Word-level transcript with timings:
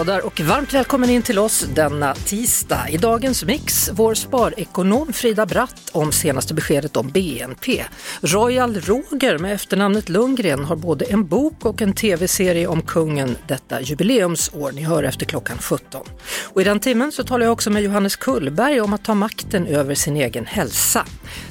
Hallå 0.00 0.12
där 0.12 0.26
och 0.26 0.40
varmt 0.40 0.74
välkommen 0.74 1.10
in 1.10 1.22
till 1.22 1.38
oss 1.38 1.66
denna 1.74 2.14
tisdag. 2.14 2.88
I 2.90 2.96
dagens 2.96 3.44
mix 3.44 3.90
vår 3.92 4.14
sparekonom 4.14 5.12
Frida 5.12 5.46
Bratt 5.46 5.90
om 5.92 6.12
senaste 6.12 6.54
beskedet 6.54 6.96
om 6.96 7.08
BNP. 7.08 7.84
Royal 8.20 8.80
Roger 8.80 9.38
med 9.38 9.52
efternamnet 9.52 10.08
Lundgren 10.08 10.64
har 10.64 10.76
både 10.76 11.04
en 11.04 11.26
bok 11.26 11.64
och 11.64 11.82
en 11.82 11.92
tv-serie 11.92 12.66
om 12.66 12.82
kungen 12.82 13.36
detta 13.48 13.80
jubileumsår. 13.80 14.72
Ni 14.72 14.82
hör 14.82 15.02
efter 15.02 15.26
klockan 15.26 15.58
17. 15.58 16.06
Och 16.44 16.60
I 16.60 16.64
den 16.64 16.80
timmen 16.80 17.12
så 17.12 17.24
talar 17.24 17.46
jag 17.46 17.52
också 17.52 17.70
med 17.70 17.82
Johannes 17.82 18.16
Kullberg 18.16 18.80
om 18.80 18.92
att 18.92 19.04
ta 19.04 19.14
makten 19.14 19.66
över 19.66 19.94
sin 19.94 20.16
egen 20.16 20.46
hälsa. 20.46 21.06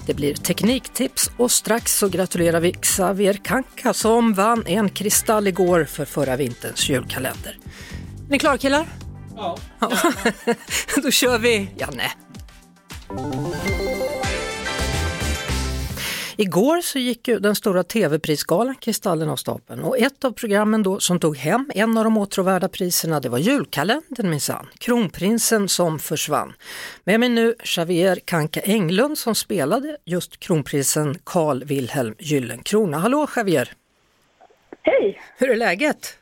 Det 0.06 0.14
blir 0.14 0.34
tekniktips 0.34 1.32
och 1.38 1.52
strax 1.52 1.98
så 1.98 2.10
gratulerar 2.10 2.60
vi 2.60 2.72
Xavier 2.72 3.34
Kanka 3.44 3.94
som 3.94 4.34
vann 4.34 4.64
en 4.68 4.90
kristall 4.90 5.48
igår 5.48 5.86
för 5.86 6.06
förra 6.06 6.36
vinterns 6.36 6.90
julkalender. 6.90 7.58
Är 8.30 8.32
ni 8.32 8.40
klara 8.40 8.58
killar? 8.58 8.88
Ja. 9.36 9.58
Då 11.04 11.12
kör 11.12 11.40
vi 11.40 11.70
Janne. 11.78 12.12
Igår 16.38 16.82
så 16.82 17.00
gick 17.00 17.28
ju 17.28 17.40
den 17.40 17.56
stora 17.56 17.84
tv-prisgalan 17.84 18.76
Kristallen 18.76 19.30
av 19.30 19.36
stapeln 19.36 19.84
och 19.84 19.98
ett 19.98 20.26
av 20.26 20.32
programmen 20.32 20.84
då 20.84 21.00
som 21.00 21.20
tog 21.20 21.38
hem 21.38 21.72
en 21.76 21.98
av 21.98 22.04
de 22.04 22.18
åtråvärda 22.18 22.70
priserna 22.70 23.20
det 23.20 23.30
var 23.30 23.38
julkalendern 23.38 24.30
minsann, 24.30 24.68
Kronprinsen 24.78 25.70
som 25.70 26.00
försvann. 26.00 26.54
Med 27.04 27.20
mig 27.20 27.30
nu 27.30 27.56
Xavier 27.64 28.20
Kanka 28.26 28.60
Englund 28.60 29.18
som 29.18 29.36
spelade 29.36 29.98
just 30.06 30.40
kronprinsen 30.40 31.18
Carl 31.24 31.64
Wilhelm 31.64 32.16
Gyllenkrona. 32.20 32.98
Hallå 32.98 33.28
Xavier! 33.28 33.74
Hej! 34.84 35.22
Hur 35.38 35.50
är 35.50 35.56
läget? 35.56 36.20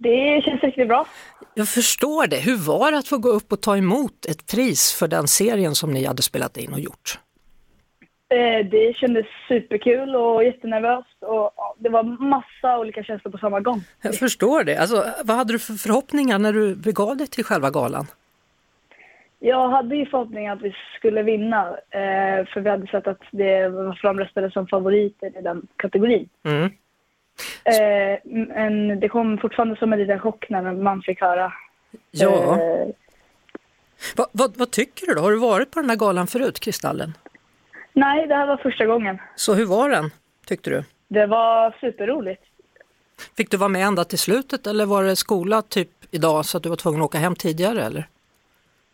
Det 0.00 0.44
känns 0.44 0.62
riktigt 0.62 0.88
bra. 0.88 1.06
Jag 1.54 1.68
förstår 1.68 2.26
det. 2.26 2.36
Hur 2.36 2.56
var 2.56 2.92
det 2.92 2.98
att 2.98 3.08
få 3.08 3.18
gå 3.18 3.28
upp 3.28 3.52
och 3.52 3.60
ta 3.62 3.76
emot 3.76 4.26
ett 4.28 4.46
pris 4.46 4.92
för 4.98 5.08
den 5.08 5.28
serien 5.28 5.74
som 5.74 5.90
ni 5.92 6.04
hade 6.04 6.22
spelat 6.22 6.56
in 6.56 6.72
och 6.72 6.80
gjort? 6.80 7.18
Eh, 8.30 8.66
Det 8.66 8.96
kändes 8.96 9.26
superkul 9.48 10.16
och 10.16 10.44
jättenervöst 10.44 11.22
och 11.22 11.50
det 11.78 11.88
var 11.88 12.02
massa 12.02 12.78
olika 12.78 13.02
känslor 13.04 13.32
på 13.32 13.38
samma 13.38 13.60
gång. 13.60 13.80
Jag 14.02 14.14
förstår 14.14 14.64
det. 14.64 14.76
Alltså, 14.76 15.04
vad 15.24 15.36
hade 15.36 15.52
du 15.52 15.58
för 15.58 15.74
förhoppningar 15.74 16.38
när 16.38 16.52
du 16.52 16.74
begav 16.74 17.16
dig 17.16 17.26
till 17.26 17.44
själva 17.44 17.70
galan? 17.70 18.06
Jag 19.40 19.68
hade 19.68 19.96
ju 19.96 20.06
förhoppningar 20.06 20.52
att 20.52 20.62
vi 20.62 20.74
skulle 20.98 21.22
vinna 21.22 21.68
eh, 21.90 22.46
för 22.52 22.60
vi 22.60 22.70
hade 22.70 22.86
sett 22.86 23.06
att 23.06 23.20
det 23.30 23.68
var 23.68 23.92
framröstade 23.92 24.50
som 24.50 24.66
favoriter 24.66 25.38
i 25.38 25.42
den 25.42 25.66
kategorin. 25.76 26.28
Mm. 26.44 26.70
Eh, 27.64 28.18
Men 28.56 29.00
det 29.00 29.08
kom 29.08 29.38
fortfarande 29.38 29.76
som 29.76 29.92
en 29.92 29.98
liten 29.98 30.18
chock 30.20 30.46
när 30.48 30.72
man 30.72 31.02
fick 31.02 31.20
höra. 31.20 31.52
Ja, 32.10 32.58
Eh, 32.60 32.88
vad, 34.16 34.26
vad, 34.32 34.56
vad 34.56 34.70
tycker 34.70 35.06
du 35.06 35.14
då? 35.14 35.20
Har 35.20 35.30
du 35.30 35.38
varit 35.38 35.70
på 35.70 35.80
den 35.80 35.90
här 35.90 35.96
galan 35.96 36.26
förut, 36.26 36.60
Kristallen? 36.60 37.12
Nej, 37.92 38.26
det 38.26 38.34
här 38.34 38.46
var 38.46 38.56
första 38.56 38.86
gången. 38.86 39.18
Så 39.36 39.54
hur 39.54 39.66
var 39.66 39.90
den, 39.90 40.10
tyckte 40.46 40.70
du? 40.70 40.84
Det 41.08 41.26
var 41.26 41.74
superroligt. 41.80 42.42
Fick 43.36 43.50
du 43.50 43.56
vara 43.56 43.68
med 43.68 43.82
ända 43.86 44.04
till 44.04 44.18
slutet 44.18 44.66
eller 44.66 44.86
var 44.86 45.02
det 45.04 45.16
skola 45.16 45.62
typ 45.62 45.88
idag 46.10 46.44
så 46.44 46.56
att 46.56 46.62
du 46.62 46.68
var 46.68 46.76
tvungen 46.76 47.00
att 47.00 47.04
åka 47.04 47.18
hem 47.18 47.34
tidigare 47.34 47.82
eller? 47.84 48.08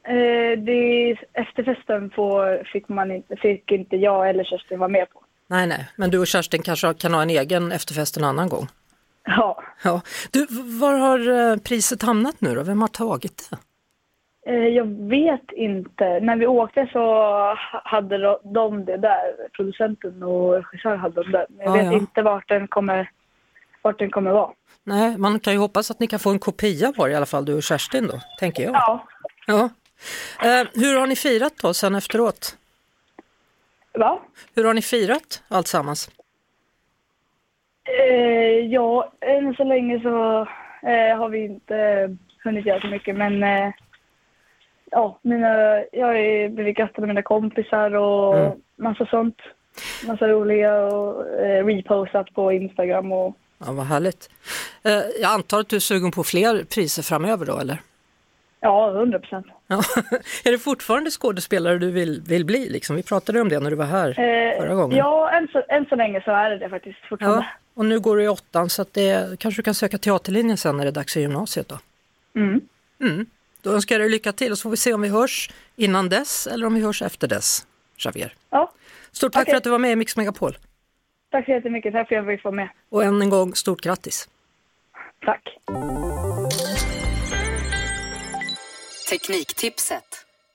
Eh, 0.09 0.59
det, 0.59 1.17
efterfesten 1.33 2.11
får, 2.11 2.65
fick, 2.73 2.89
man 2.89 3.11
inte, 3.11 3.37
fick 3.37 3.73
inte 3.73 3.97
jag 3.97 4.29
eller 4.31 4.45
Kerstin 4.45 4.79
vara 4.79 4.89
med 4.89 5.11
på. 5.11 5.24
Nej, 5.55 5.67
nej, 5.67 5.89
men 5.97 6.11
du 6.11 6.19
och 6.19 6.27
Kerstin 6.27 6.63
kanske 6.63 6.95
kan 6.95 7.15
ha 7.15 7.23
en 7.23 7.31
egen 7.31 7.73
efterfest 7.73 8.17
en 8.17 8.25
annan 8.25 8.49
gång. 8.49 8.69
Ja. 9.27 9.63
Ja. 9.85 10.01
Du, 10.31 10.47
var 10.81 10.93
har 10.99 11.51
eh, 11.53 11.57
priset 11.57 12.03
hamnat 12.03 12.41
nu 12.41 12.55
då? 12.55 12.63
Vem 12.63 12.81
har 12.81 12.89
tagit 12.89 13.51
det? 13.51 13.57
Eh, 14.53 14.69
Jag 14.69 14.87
vet 15.09 15.53
inte. 15.53 16.21
När 16.21 16.37
vi 16.37 16.47
åkte 16.47 16.89
så 16.93 16.99
ha- 16.99 17.83
hade 17.85 18.19
de- 18.19 18.39
de 18.55 18.85
det 18.85 18.97
där. 18.97 19.49
Producenten 19.57 20.23
och 20.23 20.53
regissören 20.55 21.01
hade 21.01 21.23
de 21.23 21.31
där. 21.33 21.47
Men 21.49 21.67
jag 21.67 21.77
Ja, 21.77 21.83
vet 21.83 21.93
ja. 21.93 21.99
inte 21.99 22.23
vart 22.23 22.49
den 22.49 22.69
kommer, 22.69 23.11
vart 23.83 23.99
den 23.99 24.11
kommer 24.11 24.31
vara. 24.31 24.51
Nej, 24.85 25.19
man 25.19 25.41
kan 25.41 25.53
ju 25.53 25.59
hoppas 25.59 25.91
att 25.91 26.01
ni 26.01 26.07
kan 26.07 26.19
få 26.19 26.31
en 26.31 26.39
kopia 26.39 26.93
var 26.97 27.09
i 27.09 27.15
alla 27.15 27.27
fall, 27.27 27.45
du 27.45 27.55
och 27.55 27.63
Kerstin 27.63 28.07
då, 28.07 28.21
tänker 28.41 28.63
jag. 28.63 28.73
Ja. 28.75 29.07
Ja. 29.47 29.69
Eh, 30.43 30.67
hur 30.75 30.99
har 31.01 31.07
ni 31.07 31.17
firat 31.17 31.53
då 31.63 31.75
sen 31.75 31.95
efteråt? 31.95 32.57
Va? 33.99 34.21
Hur 34.55 34.65
har 34.65 34.75
ni 34.75 34.83
firat 34.83 35.43
alltsammans? 35.49 36.11
Eh, 37.89 38.67
ja, 38.73 39.13
än 39.21 39.55
så 39.55 39.65
länge 39.65 40.01
så 40.01 40.41
eh, 40.89 41.17
har 41.19 41.29
vi 41.29 41.45
inte 41.45 42.09
hunnit 42.45 42.67
göra 42.67 42.81
så 42.81 42.87
mycket. 42.87 43.17
Men 43.17 43.43
eh, 43.43 43.73
ja, 44.91 45.19
mina, 45.23 45.49
jag 45.93 46.07
har 46.07 46.49
blivit 46.49 46.77
gastad 46.77 47.01
med 47.01 47.09
mina 47.09 47.23
kompisar 47.23 47.95
och 47.95 48.39
Mm. 48.39 48.59
massa 48.77 49.07
sånt. 49.07 49.37
Massa 50.07 50.29
roliga 50.29 50.85
och 50.85 51.29
eh, 51.41 51.65
repostat 51.67 52.35
på 52.35 52.53
Instagram 52.53 53.13
och 53.13 53.37
Ja, 53.59 53.73
vad 53.73 53.87
härligt. 53.87 54.31
Eh, 54.85 54.93
jag 55.21 55.31
antar 55.33 55.61
att 55.61 55.69
du 55.69 55.77
är 55.77 55.81
sugen 55.81 56.11
på 56.11 56.25
fler 56.25 56.65
priser 56.65 57.03
framöver 57.03 57.47
då 57.47 57.59
eller? 57.59 57.79
Ja, 58.65 58.91
100 58.91 59.19
procent. 59.19 59.47
Ja. 59.67 59.77
är 60.45 60.51
det 60.51 60.59
fortfarande 60.59 61.11
skådespelare 61.11 61.79
du 61.79 61.91
vill, 61.91 62.23
vill 62.27 62.45
bli? 62.45 62.69
Liksom? 62.69 62.97
Vi 62.97 63.03
pratade 63.03 63.41
om 63.41 63.49
det 63.49 63.61
när 63.61 63.71
du 63.71 63.77
var 63.77 63.85
här 63.85 64.13
förra 64.61 64.75
gången. 64.75 64.93
Eh, 64.93 64.99
Ja, 64.99 65.31
än 65.31 65.49
så, 65.49 65.63
än 65.69 65.87
så 65.87 65.97
länge 65.97 66.21
så 66.25 66.31
är 66.31 66.51
det 66.51 66.59
det 66.59 66.69
faktiskt 66.69 66.99
fortfarande. 67.09 67.39
Ja, 67.39 67.47
och 67.75 67.85
nu 67.85 68.01
går 68.01 68.17
du 68.17 68.23
i 68.25 68.29
åttan 68.29 68.69
så 68.71 68.83
att 68.83 68.93
det, 68.93 69.41
kanske 69.41 69.59
du 69.59 69.65
kan 69.65 69.75
söka 69.75 69.99
teaterlinjen 69.99 70.57
sen 70.57 70.77
när 70.77 70.85
det 70.85 70.91
är 70.91 70.93
dags 70.93 71.17
i 71.17 71.21
gymnasiet 71.21 71.69
då. 71.69 71.79
Mm. 72.37 72.61
Mm. 73.01 73.27
Då 73.63 73.73
önskar 73.73 73.95
jag 73.95 74.03
dig 74.03 74.09
lycka 74.11 74.33
till 74.33 74.53
och 74.53 74.59
så 74.59 74.63
får 74.63 74.71
vi 74.71 74.77
se 74.77 74.95
om 74.95 75.01
vi 75.03 75.09
hörs 75.09 75.51
innan 75.77 76.09
dess 76.09 76.47
eller 76.47 76.67
om 76.67 76.75
vi 76.75 76.81
hörs 76.81 77.03
efter 77.03 77.29
dess, 77.29 77.67
Xavier. 77.99 78.35
Ja, 78.51 78.71
Stort 79.13 79.33
tack 79.33 79.43
Okej. 79.43 79.53
för 79.53 79.57
att 79.57 79.65
du 79.65 79.71
var 79.71 79.79
med 79.79 79.93
i 79.93 79.97
Mix 79.97 80.17
Megapol 80.17 80.57
tack 81.35 81.45
så 81.45 81.51
jättemycket. 81.51 81.93
Tack 81.93 82.09
för 82.09 82.17
att 82.17 82.25
jag 82.25 82.37
fick 82.37 82.45
vara 82.45 82.55
med. 82.55 82.69
och 82.89 83.05
än 83.05 83.23
en 83.23 83.31
gång 83.31 83.55
stort 83.55 83.81
grattis. 83.81 84.29
Tack. 85.25 85.59
Tekniktipset. 89.09 90.05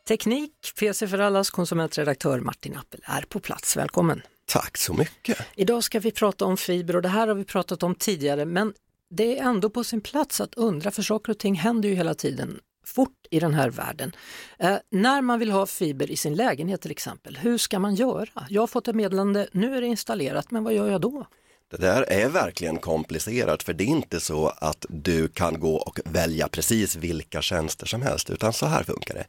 Teknik, 0.08 0.52
PC 0.80 1.08
för 1.08 1.20
allas 1.20 1.50
konsumentredaktör 1.50 2.40
Martin 2.40 2.78
Appel 2.78 3.02
är 3.04 3.22
på 3.22 3.40
plats. 3.40 3.78
Välkommen! 3.78 4.22
Tack 4.46 4.78
så 4.78 4.94
mycket. 4.94 5.38
Idag 5.56 5.84
ska 5.84 6.00
vi 6.00 6.12
prata 6.12 6.46
om 6.46 6.58
fiber 6.58 6.96
och 6.96 7.02
det 7.02 7.10
här 7.10 7.28
har 7.28 7.36
vi 7.36 7.44
pratat 7.44 7.84
om 7.84 7.96
tidigare 7.96 8.46
men 8.46 8.74
det 9.10 9.40
är 9.40 9.44
ändå 9.44 9.70
på 9.70 9.84
sin 9.84 10.02
plats 10.02 10.42
att 10.42 10.56
undra 10.56 10.92
för 10.92 11.02
saker 11.02 11.32
och 11.32 11.38
ting 11.38 11.56
händer 11.56 11.90
ju 11.90 11.96
hela 11.96 12.14
tiden 12.14 12.60
fort 12.86 13.28
i 13.32 13.40
den 13.40 13.54
här 13.54 13.70
världen. 13.70 14.12
Eh, 14.60 14.78
när 14.90 15.22
man 15.22 15.40
vill 15.40 15.52
ha 15.52 15.66
fiber 15.66 16.12
i 16.12 16.16
sin 16.16 16.36
lägenhet 16.36 16.82
till 16.82 16.92
exempel, 16.92 17.38
hur 17.38 17.58
ska 17.58 17.80
man 17.80 17.96
göra? 17.96 18.46
Jag 18.50 18.62
har 18.62 18.68
fått 18.68 18.88
ett 18.88 18.96
meddelande, 18.96 19.48
nu 19.52 19.78
är 19.78 19.82
det 19.82 19.88
installerat, 19.88 20.52
men 20.52 20.64
vad 20.64 20.74
gör 20.74 20.92
jag 20.92 21.02
då? 21.02 21.26
Det 21.72 21.78
där 21.78 22.02
är 22.02 22.30
verkligen 22.30 22.78
komplicerat 22.78 23.64
för 23.64 23.74
det 23.74 23.84
är 23.84 23.88
inte 23.88 24.20
så 24.20 24.48
att 24.48 24.86
du 24.90 25.28
kan 25.28 25.60
gå 25.60 25.76
och 25.76 26.00
välja 26.06 26.48
precis 26.48 26.96
vilka 26.96 27.42
tjänster 27.42 27.86
som 27.86 28.02
helst 28.02 28.30
utan 28.30 28.54
så 28.54 28.66
här 28.66 28.84
funkar 28.84 29.14
det. 29.14 29.26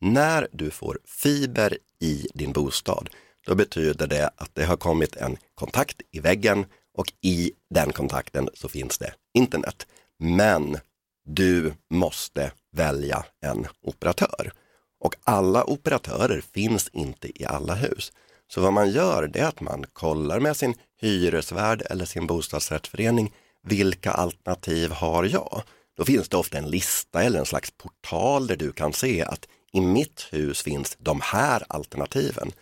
När 0.00 0.48
du 0.52 0.70
får 0.70 0.98
fiber 1.04 1.78
i 2.00 2.28
din 2.34 2.52
bostad 2.52 3.10
då 3.46 3.54
betyder 3.54 4.06
det 4.06 4.30
att 4.36 4.50
det 4.54 4.64
har 4.64 4.76
kommit 4.76 5.16
en 5.16 5.36
kontakt 5.54 6.02
i 6.10 6.20
väggen 6.20 6.66
och 6.94 7.12
i 7.20 7.52
den 7.70 7.92
kontakten 7.92 8.48
så 8.54 8.68
finns 8.68 8.98
det 8.98 9.14
internet. 9.34 9.86
Men 10.18 10.78
du 11.24 11.72
måste 11.90 12.52
välja 12.72 13.24
en 13.40 13.66
operatör. 13.82 14.52
Och 15.00 15.16
alla 15.24 15.64
operatörer 15.64 16.40
finns 16.40 16.88
inte 16.92 17.42
i 17.42 17.44
alla 17.44 17.74
hus. 17.74 18.12
Så 18.48 18.60
vad 18.60 18.72
man 18.72 18.90
gör 18.90 19.26
det 19.26 19.38
är 19.38 19.48
att 19.48 19.60
man 19.60 19.84
kollar 19.92 20.40
med 20.40 20.56
sin 20.56 20.74
hyresvärd 21.00 21.82
eller 21.90 22.04
sin 22.04 22.26
bostadsrättsförening 22.26 23.32
vilka 23.62 24.10
alternativ 24.10 24.90
har 24.90 25.24
jag? 25.24 25.62
Då 25.96 26.04
finns 26.04 26.28
det 26.28 26.36
ofta 26.36 26.58
en 26.58 26.70
lista 26.70 27.22
eller 27.22 27.38
en 27.38 27.46
slags 27.46 27.70
portal 27.70 28.46
där 28.46 28.56
du 28.56 28.72
kan 28.72 28.92
se 28.92 29.22
att 29.22 29.48
i 29.72 29.80
mitt 29.80 30.28
hus 30.30 30.62
finns 30.62 30.96
de 31.00 31.20
här 31.22 31.62
alternativen. 31.68 32.52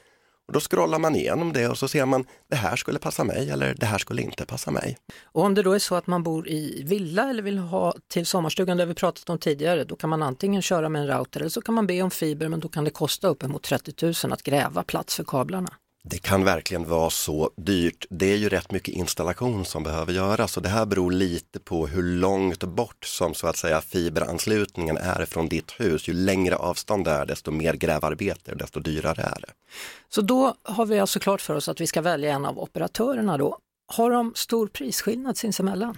Och 0.46 0.54
då 0.54 0.60
scrollar 0.60 0.98
man 0.98 1.16
igenom 1.16 1.52
det 1.52 1.68
och 1.68 1.78
så 1.78 1.88
ser 1.88 2.06
man 2.06 2.24
det 2.50 2.56
här 2.56 2.76
skulle 2.76 2.98
passa 2.98 3.24
mig 3.24 3.50
eller 3.50 3.74
det 3.74 3.86
här 3.86 3.98
skulle 3.98 4.22
inte 4.22 4.46
passa 4.46 4.70
mig. 4.70 4.96
Och 5.22 5.42
om 5.42 5.54
det 5.54 5.62
då 5.62 5.72
är 5.72 5.78
så 5.78 5.94
att 5.94 6.06
man 6.06 6.22
bor 6.22 6.48
i 6.48 6.82
villa 6.86 7.30
eller 7.30 7.42
vill 7.42 7.58
ha 7.58 7.94
till 8.08 8.26
sommarstugan, 8.26 8.76
det 8.76 8.82
har 8.82 8.88
vi 8.88 8.94
pratat 8.94 9.30
om 9.30 9.38
tidigare, 9.38 9.84
då 9.84 9.96
kan 9.96 10.10
man 10.10 10.22
antingen 10.22 10.62
köra 10.62 10.88
med 10.88 11.02
en 11.02 11.08
router 11.08 11.40
eller 11.40 11.50
så 11.50 11.60
kan 11.60 11.74
man 11.74 11.86
be 11.86 12.02
om 12.02 12.10
fiber 12.10 12.48
men 12.48 12.60
då 12.60 12.68
kan 12.68 12.84
det 12.84 12.90
kosta 12.90 13.28
uppemot 13.28 13.62
30 13.62 14.06
000 14.24 14.32
att 14.32 14.42
gräva 14.42 14.82
plats 14.82 15.16
för 15.16 15.24
kablarna. 15.24 15.70
Det 16.04 16.18
kan 16.18 16.44
verkligen 16.44 16.88
vara 16.88 17.10
så 17.10 17.50
dyrt. 17.56 18.06
Det 18.10 18.32
är 18.32 18.36
ju 18.36 18.48
rätt 18.48 18.72
mycket 18.72 18.94
installation 18.94 19.64
som 19.64 19.82
behöver 19.82 20.12
göras 20.12 20.56
och 20.56 20.62
det 20.62 20.68
här 20.68 20.86
beror 20.86 21.10
lite 21.10 21.60
på 21.60 21.86
hur 21.86 22.02
långt 22.02 22.64
bort 22.64 23.04
som 23.04 23.34
så 23.34 23.46
att 23.46 23.56
säga 23.56 23.80
fiberanslutningen 23.80 24.96
är 24.96 25.24
från 25.24 25.48
ditt 25.48 25.80
hus. 25.80 26.08
Ju 26.08 26.12
längre 26.12 26.56
avstånd 26.56 27.04
det 27.04 27.10
är 27.10 27.26
desto 27.26 27.50
mer 27.50 27.74
grävarbete 27.74 28.52
och 28.52 28.58
desto 28.58 28.80
dyrare 28.80 29.22
är 29.22 29.40
det. 29.40 29.52
Så 30.08 30.20
då 30.20 30.54
har 30.62 30.86
vi 30.86 30.98
alltså 30.98 31.20
klart 31.20 31.40
för 31.40 31.54
oss 31.54 31.68
att 31.68 31.80
vi 31.80 31.86
ska 31.86 32.00
välja 32.02 32.32
en 32.32 32.44
av 32.44 32.58
operatörerna 32.58 33.38
då. 33.38 33.58
Har 33.92 34.10
de 34.10 34.32
stor 34.36 34.66
prisskillnad 34.66 35.36
sinsemellan? 35.36 35.96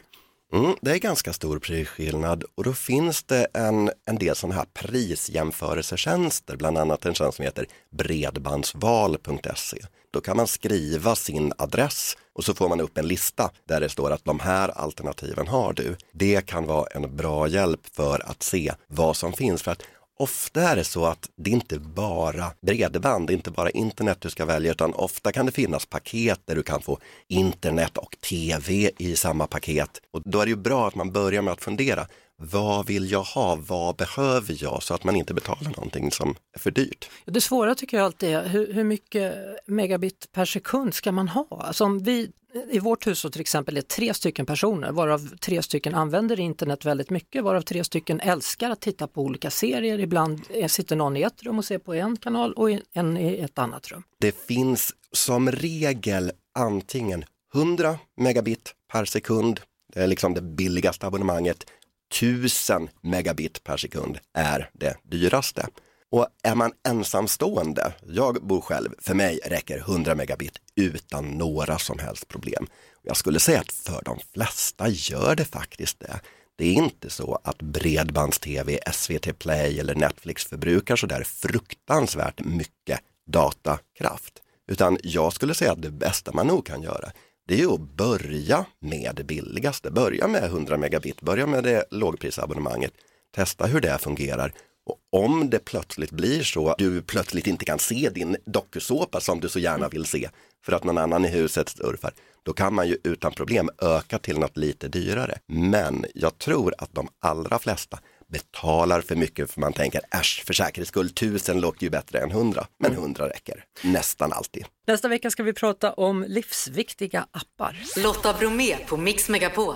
Mm, 0.53 0.75
det 0.81 0.91
är 0.91 0.99
ganska 0.99 1.33
stor 1.33 1.59
prisskillnad 1.59 2.45
och 2.55 2.65
då 2.65 2.73
finns 2.73 3.23
det 3.23 3.47
en, 3.55 3.91
en 4.07 4.19
del 4.19 4.37
sådana 4.37 4.55
här 4.55 4.67
prisjämförelsetjänster, 4.75 6.57
bland 6.57 6.79
annat 6.79 7.07
en 7.07 7.15
tjänst 7.15 7.37
som 7.37 7.45
heter 7.45 7.67
bredbandsval.se. 7.91 9.79
Då 10.11 10.21
kan 10.21 10.37
man 10.37 10.47
skriva 10.47 11.17
sin 11.17 11.53
adress 11.59 12.17
och 12.33 12.45
så 12.45 12.55
får 12.55 12.69
man 12.69 12.81
upp 12.81 12.99
en 12.99 13.09
lista 13.09 13.51
där 13.69 13.81
det 13.81 13.89
står 13.89 14.11
att 14.11 14.25
de 14.25 14.41
här 14.41 14.69
alternativen 14.69 15.49
har 15.49 15.73
du. 15.73 15.97
Det 16.13 16.47
kan 16.47 16.67
vara 16.67 16.87
en 16.87 17.17
bra 17.17 17.49
hjälp 17.49 17.81
för 17.93 18.31
att 18.31 18.43
se 18.43 18.73
vad 18.87 19.17
som 19.17 19.33
finns. 19.33 19.63
För 19.63 19.71
att 19.71 19.83
ofta 20.21 20.61
är 20.61 20.77
det 20.77 20.85
så 20.85 21.07
att 21.07 21.31
det 21.37 21.51
inte 21.51 21.79
bara 21.79 22.53
bredband, 22.67 23.27
det 23.27 23.33
är 23.33 23.35
inte 23.35 23.51
bara 23.51 23.71
internet 23.71 24.19
du 24.21 24.31
ska 24.31 24.45
välja 24.45 24.71
utan 24.71 24.95
ofta 24.95 25.33
kan 25.33 25.47
det 25.47 25.53
finnas 25.53 25.87
paket 25.87 26.41
där 26.45 26.55
du 26.55 26.63
kan 26.63 26.83
få 26.83 26.99
internet 27.29 27.99
och 27.99 28.17
tv 28.29 28.91
i 28.99 29.17
samma 29.17 29.47
paket. 29.47 29.91
Och 30.13 30.23
då 30.25 30.41
är 30.41 30.47
det 30.47 30.51
ju 30.51 30.57
bra 30.57 30.89
att 30.89 30.95
man 30.95 31.13
börjar 31.13 31.43
med 31.43 31.53
att 31.53 31.63
fundera, 31.63 32.07
vad 32.41 32.87
vill 32.87 33.11
jag 33.11 33.23
ha, 33.23 33.59
vad 33.67 33.97
behöver 33.97 34.63
jag 34.63 34.83
så 34.83 34.95
att 34.95 35.05
man 35.05 35.17
inte 35.17 35.35
betalar 35.35 35.71
någonting 35.71 36.11
som 36.11 36.35
är 36.53 36.59
för 36.59 36.71
dyrt. 36.71 37.11
Det 37.25 37.41
svåra 37.41 37.75
tycker 37.75 37.97
jag 37.97 38.05
alltid 38.05 38.29
är 38.29 38.49
hur, 38.49 38.73
hur 38.73 38.85
mycket 38.85 39.35
megabit 39.67 40.29
per 40.33 40.45
sekund 40.45 40.95
ska 40.95 41.13
man 41.13 41.29
ha? 41.29 41.47
Alltså 41.51 41.85
om 41.85 42.03
vi 42.03 42.31
i 42.71 42.79
vårt 42.79 43.07
hushåll 43.07 43.33
till 43.33 43.41
exempel 43.41 43.77
är 43.77 43.83
tre 43.83 44.15
stycken 44.15 44.47
personer 44.47 44.93
varav 44.93 45.37
tre 45.41 45.63
stycken 45.63 45.95
använder 45.95 46.41
internet 46.41 46.85
väldigt 46.85 47.11
mycket, 47.11 47.45
varav 47.45 47.63
tre 47.63 47.85
stycken 47.85 48.21
älskar 48.21 48.71
att 48.71 48.81
titta 48.81 49.07
på 49.07 49.23
olika 49.23 49.51
serier. 49.51 49.99
Ibland 49.99 50.41
sitter 50.67 50.97
någon 50.97 51.17
i 51.17 51.23
ett 51.23 51.43
rum 51.43 51.59
och 51.59 51.65
ser 51.65 51.79
på 51.79 51.95
en 51.95 52.17
kanal 52.17 52.53
och 52.53 52.71
en 52.93 53.17
i 53.17 53.39
ett 53.39 53.59
annat 53.59 53.89
rum. 53.89 54.03
Det 54.19 54.37
finns 54.47 54.95
som 55.13 55.51
regel 55.51 56.33
antingen 56.55 57.25
100 57.55 57.99
megabit 58.17 58.75
per 58.93 59.05
sekund, 59.05 59.61
det 59.95 60.01
är 60.01 60.07
liksom 60.07 60.35
det 60.35 60.43
billigaste 60.43 61.07
abonnemanget, 61.07 61.67
1000 62.15 62.89
megabit 63.01 63.65
per 63.65 63.77
sekund 63.77 64.19
är 64.35 64.71
det 64.73 64.97
dyraste. 65.03 65.67
Och 66.11 66.27
är 66.43 66.55
man 66.55 66.73
ensamstående, 66.89 67.93
jag 68.07 68.47
bor 68.47 68.61
själv, 68.61 68.89
för 68.99 69.15
mig 69.15 69.41
räcker 69.45 69.79
100 69.79 70.15
megabit 70.15 70.59
utan 70.75 71.31
några 71.31 71.79
som 71.79 71.99
helst 71.99 72.29
problem. 72.29 72.67
Jag 73.03 73.17
skulle 73.17 73.41
säga 73.41 73.61
att 73.61 73.73
för 73.73 74.03
de 74.05 74.19
flesta 74.35 74.89
gör 74.89 75.35
det 75.35 75.45
faktiskt 75.45 76.01
det. 76.01 76.21
Det 76.57 76.65
är 76.65 76.73
inte 76.73 77.11
så 77.11 77.39
att 77.45 77.63
bredbands-tv, 77.63 78.79
SVT 78.93 79.39
Play 79.39 79.81
eller 79.81 79.95
Netflix 79.95 80.45
förbrukar 80.45 80.97
så 80.97 81.07
där 81.07 81.25
fruktansvärt 81.25 82.41
mycket 82.45 83.01
datakraft. 83.27 84.43
Utan 84.69 84.99
jag 85.03 85.33
skulle 85.33 85.55
säga 85.55 85.73
att 85.73 85.83
det 85.83 85.91
bästa 85.91 86.33
man 86.33 86.47
nog 86.47 86.67
kan 86.67 86.83
göra 86.83 87.13
det 87.51 87.57
är 87.57 87.59
ju 87.59 87.75
att 87.75 87.97
börja 87.97 88.67
med 88.81 89.13
det 89.17 89.25
billigaste. 89.25 89.91
Börja 89.91 90.29
med 90.29 90.45
100 90.45 90.77
megabit, 90.77 91.21
börja 91.21 91.47
med 91.47 91.65
det 91.65 91.85
lågprisabonnemanget. 91.91 92.93
Testa 93.35 93.67
hur 93.67 93.81
det 93.81 93.99
fungerar 93.99 94.53
och 94.87 95.21
om 95.23 95.51
det 95.51 95.65
plötsligt 95.65 96.11
blir 96.11 96.43
så 96.43 96.69
att 96.69 96.79
du 96.79 97.03
plötsligt 97.03 97.47
inte 97.47 97.65
kan 97.65 97.79
se 97.79 98.11
din 98.15 98.37
dokusåpa 98.47 99.21
som 99.21 99.41
du 99.41 99.49
så 99.49 99.59
gärna 99.59 99.89
vill 99.89 100.05
se 100.05 100.29
för 100.65 100.73
att 100.73 100.85
någon 100.85 100.99
annan 100.99 101.25
i 101.25 101.29
huset 101.29 101.69
surfar, 101.69 102.13
då 102.43 102.53
kan 102.53 102.75
man 102.75 102.89
ju 102.89 102.97
utan 103.05 103.33
problem 103.33 103.71
öka 103.83 104.19
till 104.19 104.39
något 104.39 104.57
lite 104.57 104.89
dyrare. 104.89 105.39
Men 105.47 106.05
jag 106.15 106.39
tror 106.39 106.75
att 106.79 106.95
de 106.95 107.09
allra 107.21 107.59
flesta 107.59 107.99
betalar 108.31 109.01
för 109.01 109.17
mycket 109.17 109.51
för 109.51 109.61
man 109.61 109.73
tänker 109.73 110.01
äsch, 110.11 110.43
för 110.47 110.55
säkerhets 110.55 110.89
skull, 110.89 111.11
tusen 111.11 111.61
låter 111.61 111.83
ju 111.83 111.91
bättre 111.91 112.19
än 112.19 112.31
hundra. 112.31 112.67
Men 112.79 112.95
hundra 112.95 113.29
räcker 113.29 113.65
nästan 113.83 114.33
alltid. 114.33 114.65
Nästa 114.87 115.09
vecka 115.09 115.31
ska 115.31 115.43
vi 115.43 115.53
prata 115.53 115.93
om 115.93 116.25
livsviktiga 116.29 117.27
appar. 117.31 117.77
Lotta 117.97 118.33
Bromé 118.33 118.77
på 118.87 118.97
Mix 118.97 119.29
Megapol. 119.29 119.75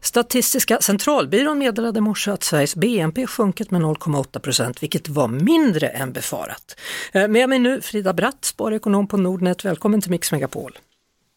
Statistiska 0.00 0.80
centralbyrån 0.80 1.58
meddelade 1.58 1.98
i 1.98 2.00
morse 2.00 2.30
att 2.30 2.44
Sveriges 2.44 2.76
BNP 2.76 3.26
sjunkit 3.26 3.70
med 3.70 3.82
0,8 3.82 4.38
procent, 4.38 4.82
vilket 4.82 5.08
var 5.08 5.28
mindre 5.28 5.88
än 5.88 6.12
befarat. 6.12 6.76
Eh, 7.12 7.28
med 7.28 7.48
mig 7.48 7.58
nu 7.58 7.80
Frida 7.80 8.12
Bratt, 8.12 8.44
sparekonom 8.44 9.08
på 9.08 9.16
Nordnet. 9.16 9.64
Välkommen 9.64 10.00
till 10.00 10.10
Mix 10.10 10.32
Megapol. 10.32 10.78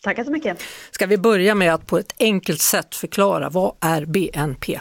Tackar 0.03 0.23
så 0.23 0.31
mycket. 0.31 0.61
Ska 0.91 1.05
vi 1.05 1.17
börja 1.17 1.55
med 1.55 1.73
att 1.73 1.87
på 1.87 1.97
ett 1.97 2.15
enkelt 2.19 2.61
sätt 2.61 2.95
förklara 2.95 3.49
vad 3.49 3.75
är 3.79 4.05
BNP? 4.05 4.79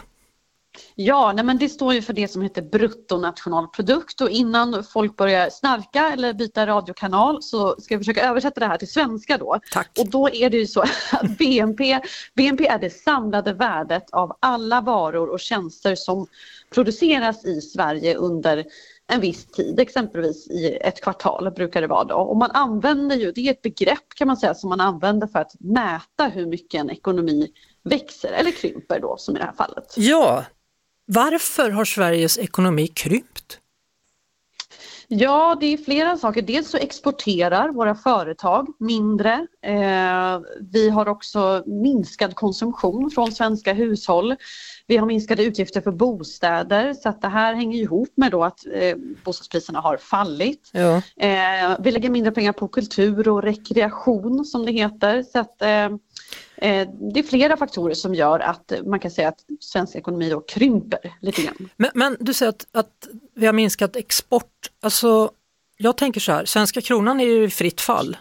Ja, 1.00 1.32
nej 1.32 1.44
men 1.44 1.58
det 1.58 1.68
står 1.68 1.94
ju 1.94 2.02
för 2.02 2.12
det 2.12 2.28
som 2.28 2.42
heter 2.42 2.62
bruttonationalprodukt 2.62 4.20
och 4.20 4.30
innan 4.30 4.84
folk 4.84 5.16
börjar 5.16 5.50
snarka 5.50 6.12
eller 6.12 6.32
byta 6.32 6.66
radiokanal 6.66 7.42
så 7.42 7.76
ska 7.80 7.94
jag 7.94 8.00
försöka 8.00 8.28
översätta 8.28 8.60
det 8.60 8.66
här 8.66 8.76
till 8.76 8.90
svenska 8.90 9.38
då. 9.38 9.60
Tack. 9.72 9.90
Och 9.98 10.10
då 10.10 10.28
är 10.28 10.50
det 10.50 10.56
ju 10.56 10.66
så 10.66 10.80
att 11.12 11.38
BNP, 11.38 12.00
BNP 12.34 12.66
är 12.66 12.78
det 12.78 12.90
samlade 12.90 13.52
värdet 13.52 14.10
av 14.10 14.36
alla 14.40 14.80
varor 14.80 15.28
och 15.28 15.40
tjänster 15.40 15.94
som 15.94 16.26
produceras 16.70 17.44
i 17.44 17.60
Sverige 17.60 18.14
under 18.14 18.64
en 19.06 19.20
viss 19.20 19.46
tid, 19.46 19.80
exempelvis 19.80 20.50
i 20.50 20.78
ett 20.80 21.00
kvartal 21.02 21.52
brukar 21.56 21.80
det 21.80 21.86
vara 21.86 22.04
då. 22.04 22.16
Och 22.16 22.36
man 22.36 22.50
använder 22.50 23.16
ju, 23.16 23.32
det 23.32 23.40
är 23.40 23.50
ett 23.50 23.62
begrepp 23.62 24.14
kan 24.14 24.26
man 24.26 24.36
säga 24.36 24.54
som 24.54 24.70
man 24.70 24.80
använder 24.80 25.26
för 25.26 25.38
att 25.38 25.52
mäta 25.60 26.24
hur 26.24 26.46
mycket 26.46 26.80
en 26.80 26.90
ekonomi 26.90 27.48
växer 27.82 28.32
eller 28.32 28.50
krymper 28.50 29.00
då 29.00 29.16
som 29.18 29.36
i 29.36 29.38
det 29.38 29.44
här 29.44 29.52
fallet. 29.52 29.94
Ja, 29.96 30.44
varför 31.08 31.70
har 31.70 31.84
Sveriges 31.84 32.38
ekonomi 32.38 32.86
krympt? 32.86 33.58
Ja, 35.10 35.56
det 35.60 35.66
är 35.66 35.76
flera 35.76 36.16
saker. 36.16 36.42
Dels 36.42 36.70
så 36.70 36.76
exporterar 36.76 37.68
våra 37.68 37.94
företag 37.94 38.68
mindre. 38.78 39.46
Eh, 39.62 40.40
vi 40.72 40.90
har 40.90 41.08
också 41.08 41.62
minskad 41.66 42.34
konsumtion 42.34 43.10
från 43.10 43.32
svenska 43.32 43.72
hushåll. 43.72 44.36
Vi 44.88 44.96
har 44.96 45.06
minskade 45.06 45.44
utgifter 45.44 45.80
för 45.80 45.90
bostäder 45.90 46.94
så 46.94 47.08
att 47.08 47.22
det 47.22 47.28
här 47.28 47.54
hänger 47.54 47.78
ihop 47.78 48.12
med 48.14 48.30
då 48.32 48.44
att 48.44 48.66
eh, 48.72 48.96
bostadspriserna 49.24 49.80
har 49.80 49.96
fallit. 49.96 50.70
Ja. 50.72 50.96
Eh, 51.16 51.76
vi 51.80 51.90
lägger 51.90 52.10
mindre 52.10 52.32
pengar 52.32 52.52
på 52.52 52.68
kultur 52.68 53.28
och 53.28 53.42
rekreation 53.42 54.44
som 54.44 54.66
det 54.66 54.72
heter. 54.72 55.22
Så 55.22 55.38
att, 55.38 55.62
eh, 55.62 55.88
Eh, 56.60 56.88
det 57.12 57.20
är 57.20 57.22
flera 57.22 57.56
faktorer 57.56 57.94
som 57.94 58.14
gör 58.14 58.40
att 58.40 58.72
man 58.86 59.00
kan 59.00 59.10
säga 59.10 59.28
att 59.28 59.44
svensk 59.60 59.96
ekonomi 59.96 60.30
då 60.30 60.40
krymper 60.40 61.14
lite 61.20 61.42
grann. 61.42 61.68
Men, 61.76 61.90
men 61.94 62.16
du 62.20 62.34
säger 62.34 62.50
att, 62.50 62.66
att, 62.72 63.08
vi 63.34 63.46
har 63.46 63.52
minskat 63.52 63.96
export. 63.96 64.70
Alltså, 64.80 65.30
jag 65.76 65.96
tänker 65.96 66.20
så 66.20 66.32
här, 66.32 66.44
svenska 66.44 66.80
kronan 66.80 67.20
är 67.20 67.24
ju 67.24 67.44
i 67.44 67.50
fritt 67.50 67.80
fall. 67.80 68.16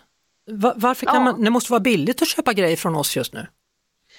varför 0.75 1.05
kan 1.05 1.15
ja. 1.15 1.21
man, 1.21 1.43
det 1.43 1.49
måste 1.49 1.71
vara 1.71 1.79
billigt 1.79 2.21
att 2.21 2.27
köpa 2.27 2.53
grejer 2.53 2.77
från 2.77 2.95
oss 2.95 3.15
just 3.15 3.33
nu. 3.33 3.47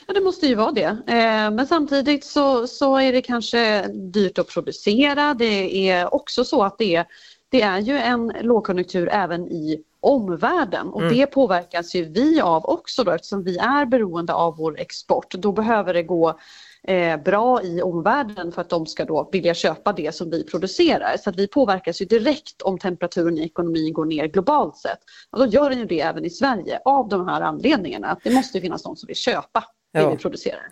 Ja, 0.08 0.14
det 0.14 0.20
måste 0.20 0.46
ju 0.46 0.54
vara 0.54 0.72
det. 0.72 0.98
Eh, 1.06 1.50
men 1.50 1.66
samtidigt 1.66 2.24
så, 2.24 2.66
så 2.66 2.96
är 2.96 3.12
det 3.12 3.22
kanske 3.22 3.88
dyrt 3.88 4.38
att 4.38 4.48
producera. 4.48 5.34
Det 5.34 5.90
är 5.90 6.14
också 6.14 6.44
så 6.44 6.62
att 6.62 6.78
det 6.78 6.96
är, 6.96 7.06
det 7.48 7.62
är 7.62 7.78
ju 7.78 7.98
en 7.98 8.32
lågkonjunktur 8.40 9.08
även 9.12 9.48
i 9.48 9.82
omvärlden 10.00 10.88
och 10.88 11.02
mm. 11.02 11.14
det 11.14 11.26
påverkas 11.26 11.94
ju 11.94 12.04
vi 12.04 12.40
av 12.40 12.64
också 12.64 13.04
då 13.04 13.10
eftersom 13.10 13.44
vi 13.44 13.58
är 13.58 13.86
beroende 13.86 14.34
av 14.34 14.56
vår 14.56 14.80
export. 14.80 15.34
Då 15.34 15.52
behöver 15.52 15.94
det 15.94 16.02
gå 16.02 16.38
eh, 16.82 17.22
bra 17.22 17.62
i 17.62 17.82
omvärlden 17.82 18.52
för 18.52 18.60
att 18.60 18.70
de 18.70 18.86
ska 18.86 19.04
då 19.04 19.28
vilja 19.32 19.54
köpa 19.54 19.92
det 19.92 20.14
som 20.14 20.30
vi 20.30 20.44
producerar. 20.44 21.16
Så 21.16 21.30
att 21.30 21.36
vi 21.36 21.48
påverkas 21.48 22.02
ju 22.02 22.06
direkt 22.06 22.62
om 22.62 22.78
temperaturen 22.78 23.38
i 23.38 23.44
ekonomin 23.44 23.92
går 23.92 24.04
ner 24.04 24.26
globalt 24.26 24.76
sett. 24.76 24.98
Och 25.30 25.38
då 25.38 25.46
gör 25.46 25.70
den 25.70 25.78
ju 25.78 25.86
det 25.86 26.00
även 26.00 26.24
i 26.24 26.30
Sverige 26.30 26.80
av 26.84 27.08
de 27.08 27.28
här 27.28 27.40
anledningarna. 27.40 28.18
Det 28.24 28.30
måste 28.30 28.60
finnas 28.60 28.84
någon 28.84 28.96
som 28.96 29.06
vill 29.06 29.16
köpa 29.16 29.64
ja. 29.92 30.10
vi 30.10 30.16
producerar. 30.16 30.62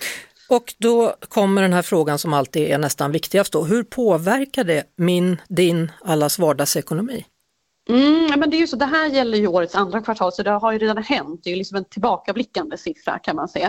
Och 0.49 0.75
då 0.79 1.17
kommer 1.29 1.63
den 1.63 1.73
här 1.73 1.83
frågan 1.83 2.19
som 2.19 2.33
alltid 2.33 2.63
är 2.63 2.79
nästan 2.79 3.13
viktigast 3.13 3.53
då. 3.53 3.65
Hur 3.65 3.83
påverkar 3.83 4.65
det 4.65 4.85
min, 4.97 5.41
din, 5.49 5.93
allas 6.01 6.39
vardagsekonomi? 6.39 7.25
Mm, 7.89 8.41
men 8.41 8.51
det 8.51 8.57
är 8.57 8.59
ju 8.59 8.67
så, 8.67 8.77
det 8.77 8.85
här 8.85 9.09
gäller 9.09 9.39
ju 9.39 9.47
årets 9.47 9.75
andra 9.75 10.01
kvartal 10.01 10.33
så 10.33 10.43
det 10.43 10.51
har 10.51 10.73
ju 10.73 10.79
redan 10.79 10.99
hänt. 10.99 11.41
Det 11.45 11.51
är 11.51 11.53
ju 11.53 11.59
liksom 11.59 11.77
en 11.77 11.85
tillbakablickande 11.85 12.77
siffra 12.77 13.19
kan 13.19 13.37
man 13.37 13.49
säga. 13.49 13.67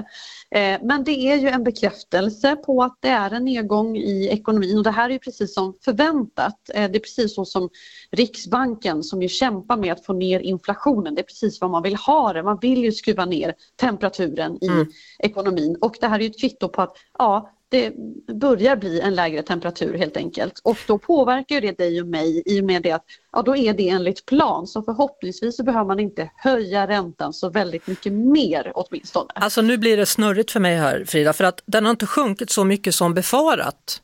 Eh, 0.52 0.80
men 0.84 1.04
det 1.04 1.12
är 1.12 1.36
ju 1.36 1.50
en 1.50 1.64
bekräftelse 1.64 2.56
på 2.56 2.84
att 2.84 2.98
det 3.00 3.10
är 3.10 3.32
en 3.32 3.46
nedgång 3.46 3.98
i 3.98 4.28
ekonomin 4.28 4.78
och 4.78 4.84
det 4.84 4.92
här 4.92 5.10
är 5.10 5.14
ju 5.14 5.20
precis 5.20 5.54
som 5.54 5.74
förväntat. 5.82 6.70
Eh, 6.74 6.92
det 6.92 6.98
är 6.98 7.00
precis 7.00 7.36
så 7.36 7.46
som 7.46 7.70
Riksbanken 8.12 9.04
som 9.04 9.22
ju 9.22 9.28
kämpar 9.28 9.78
med 9.78 9.94
att 9.94 10.06
få 10.06 10.14
ner 10.14 10.40
inflationen. 10.40 11.16
Det 11.16 11.22
är 11.22 11.24
precis 11.24 11.62
vad 11.62 11.72
man 11.72 11.84
vill 11.84 11.96
ha 11.96 12.34
det. 12.34 12.44
Man 12.44 12.60
vill 12.62 12.84
ju 12.84 12.92
skruva 12.92 13.26
ner 13.26 13.54
temperaturen 13.76 14.58
i 14.62 14.68
mm. 14.68 14.88
ekonomin 15.20 15.78
och 15.82 15.96
det 16.02 16.08
här 16.08 16.20
är 16.20 16.24
ju 16.24 16.30
ett 16.30 16.40
kvitto 16.40 16.70
på 16.70 16.82
att 16.82 16.98
ja, 17.18 17.57
det 17.70 17.94
börjar 18.34 18.76
bli 18.76 19.00
en 19.00 19.16
lägre 19.16 19.44
temperatur 19.44 19.98
helt 19.98 20.18
enkelt. 20.18 20.62
Och 20.64 20.78
då 20.88 20.98
påverkar 20.98 21.62
det 21.62 21.78
dig 21.78 22.02
och 22.02 22.08
mig 22.08 22.44
i 22.46 22.62
och 22.62 22.66
med 22.66 22.84
det 22.84 22.92
att 22.92 23.06
ja, 23.32 23.42
då 23.42 23.56
är 23.56 23.74
det 23.74 23.90
enligt 23.90 24.26
plan. 24.26 24.68
Så 24.68 24.82
förhoppningsvis 24.84 25.58
så 25.58 25.64
behöver 25.64 25.86
man 25.86 26.00
inte 26.00 26.32
höja 26.36 26.88
räntan 26.88 27.34
så 27.34 27.50
väldigt 27.50 27.88
mycket 27.88 28.14
mer 28.14 28.72
åtminstone. 28.76 29.30
Alltså 29.36 29.62
nu 29.62 29.78
blir 29.78 29.98
det 29.98 30.06
snurrigt 30.06 30.52
för 30.52 30.60
mig 30.60 30.76
här 30.76 31.06
Frida, 31.08 31.34
för 31.34 31.44
att 31.44 31.64
den 31.66 31.86
har 31.86 31.92
inte 31.92 32.08
sjunkit 32.08 32.50
så 32.50 32.64
mycket 32.64 32.96
som 32.96 33.14
befarat. 33.14 34.02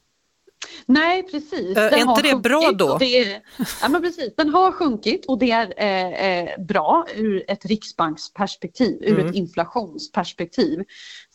Nej 0.85 1.23
precis. 1.23 1.77
Äh, 1.77 1.83
är 1.83 1.97
inte 1.97 2.21
det 2.21 2.35
bra 2.35 2.71
då? 2.71 2.97
Det 2.97 3.17
är, 3.17 3.41
ja, 3.81 3.89
men 3.89 4.01
precis. 4.01 4.33
Den 4.37 4.49
har 4.49 4.71
sjunkit 4.71 5.25
och 5.25 5.39
det 5.39 5.51
är 5.51 5.73
eh, 5.77 6.27
eh, 6.27 6.49
bra 6.65 7.05
ur 7.15 7.43
ett 7.47 7.65
riksbanksperspektiv, 7.65 8.97
ur 9.01 9.13
Mm. 9.13 9.27
ett 9.27 9.35
inflationsperspektiv. 9.35 10.83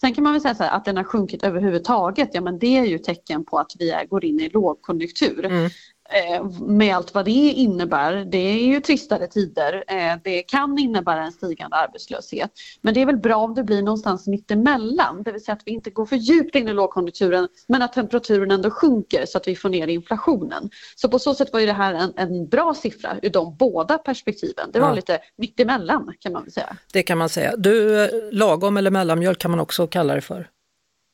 Sen 0.01 0.15
kan 0.15 0.25
man 0.25 0.33
väl 0.33 0.43
säga 0.43 0.55
så 0.55 0.63
här, 0.63 0.77
att 0.77 0.85
den 0.85 0.97
har 0.97 1.05
sjunkit 1.05 1.43
överhuvudtaget, 1.43 2.29
ja 2.33 2.41
men 2.41 2.59
det 2.59 2.79
är 2.79 2.85
ju 2.85 2.99
tecken 2.99 3.45
på 3.45 3.59
att 3.59 3.73
vi 3.79 3.91
är, 3.91 4.07
går 4.07 4.25
in 4.25 4.41
i 4.41 4.49
lågkonjunktur. 4.49 5.45
Mm. 5.45 5.71
Eh, 6.11 6.45
med 6.61 6.97
allt 6.97 7.15
vad 7.15 7.25
det 7.25 7.31
innebär. 7.31 8.25
Det 8.25 8.39
är 8.39 8.67
ju 8.67 8.81
tristare 8.81 9.27
tider. 9.27 9.85
Eh, 9.89 10.17
det 10.25 10.43
kan 10.43 10.79
innebära 10.79 11.25
en 11.25 11.33
stigande 11.33 11.77
arbetslöshet. 11.77 12.51
Men 12.83 12.95
det 12.95 13.03
är 13.03 13.07
väl 13.07 13.17
bra 13.17 13.37
om 13.37 13.55
det 13.55 13.63
blir 13.65 13.83
någonstans 13.83 14.27
mittemellan. 14.27 15.23
Det 15.23 15.33
vill 15.33 15.45
säga 15.45 15.53
att 15.55 15.63
vi 15.65 15.71
inte 15.71 15.91
går 15.91 16.07
för 16.07 16.17
djupt 16.17 16.55
in 16.55 16.69
i 16.69 16.73
lågkonjunkturen 16.73 17.49
men 17.67 17.83
att 17.83 17.93
temperaturen 17.93 18.51
ändå 18.51 18.71
sjunker 18.71 19.27
så 19.27 19.39
att 19.39 19.49
vi 19.49 19.57
får 19.57 19.69
ner 19.69 19.87
inflationen. 19.89 20.71
Så 20.97 21.09
på 21.09 21.19
så 21.19 21.35
sätt 21.35 21.53
var 21.53 21.61
ju 21.61 21.67
det 21.67 21.73
här 21.73 21.95
en, 21.95 22.13
en 22.17 22.49
bra 22.49 22.75
siffra 22.75 23.17
ur 23.23 23.31
de 23.31 23.57
båda 23.57 23.99
perspektiven. 23.99 24.71
Det 24.73 24.81
var 24.81 24.89
Ja. 24.89 24.95
lite 24.95 25.19
mittemellan 25.37 26.15
kan 26.19 26.33
man 26.33 26.43
väl 26.43 26.53
säga. 26.53 26.77
Det 26.93 27.03
kan 27.03 27.19
man 27.19 27.29
säga. 27.29 27.57
Du, 27.57 28.05
eh, 28.05 28.11
lagom 28.33 28.77
eller 28.77 28.91
mellanmjölk 28.91 29.39
kan 29.39 29.51
man 29.51 29.61
också 29.61 29.87
kalla 29.87 30.15
det 30.15 30.21
för. 30.21 30.49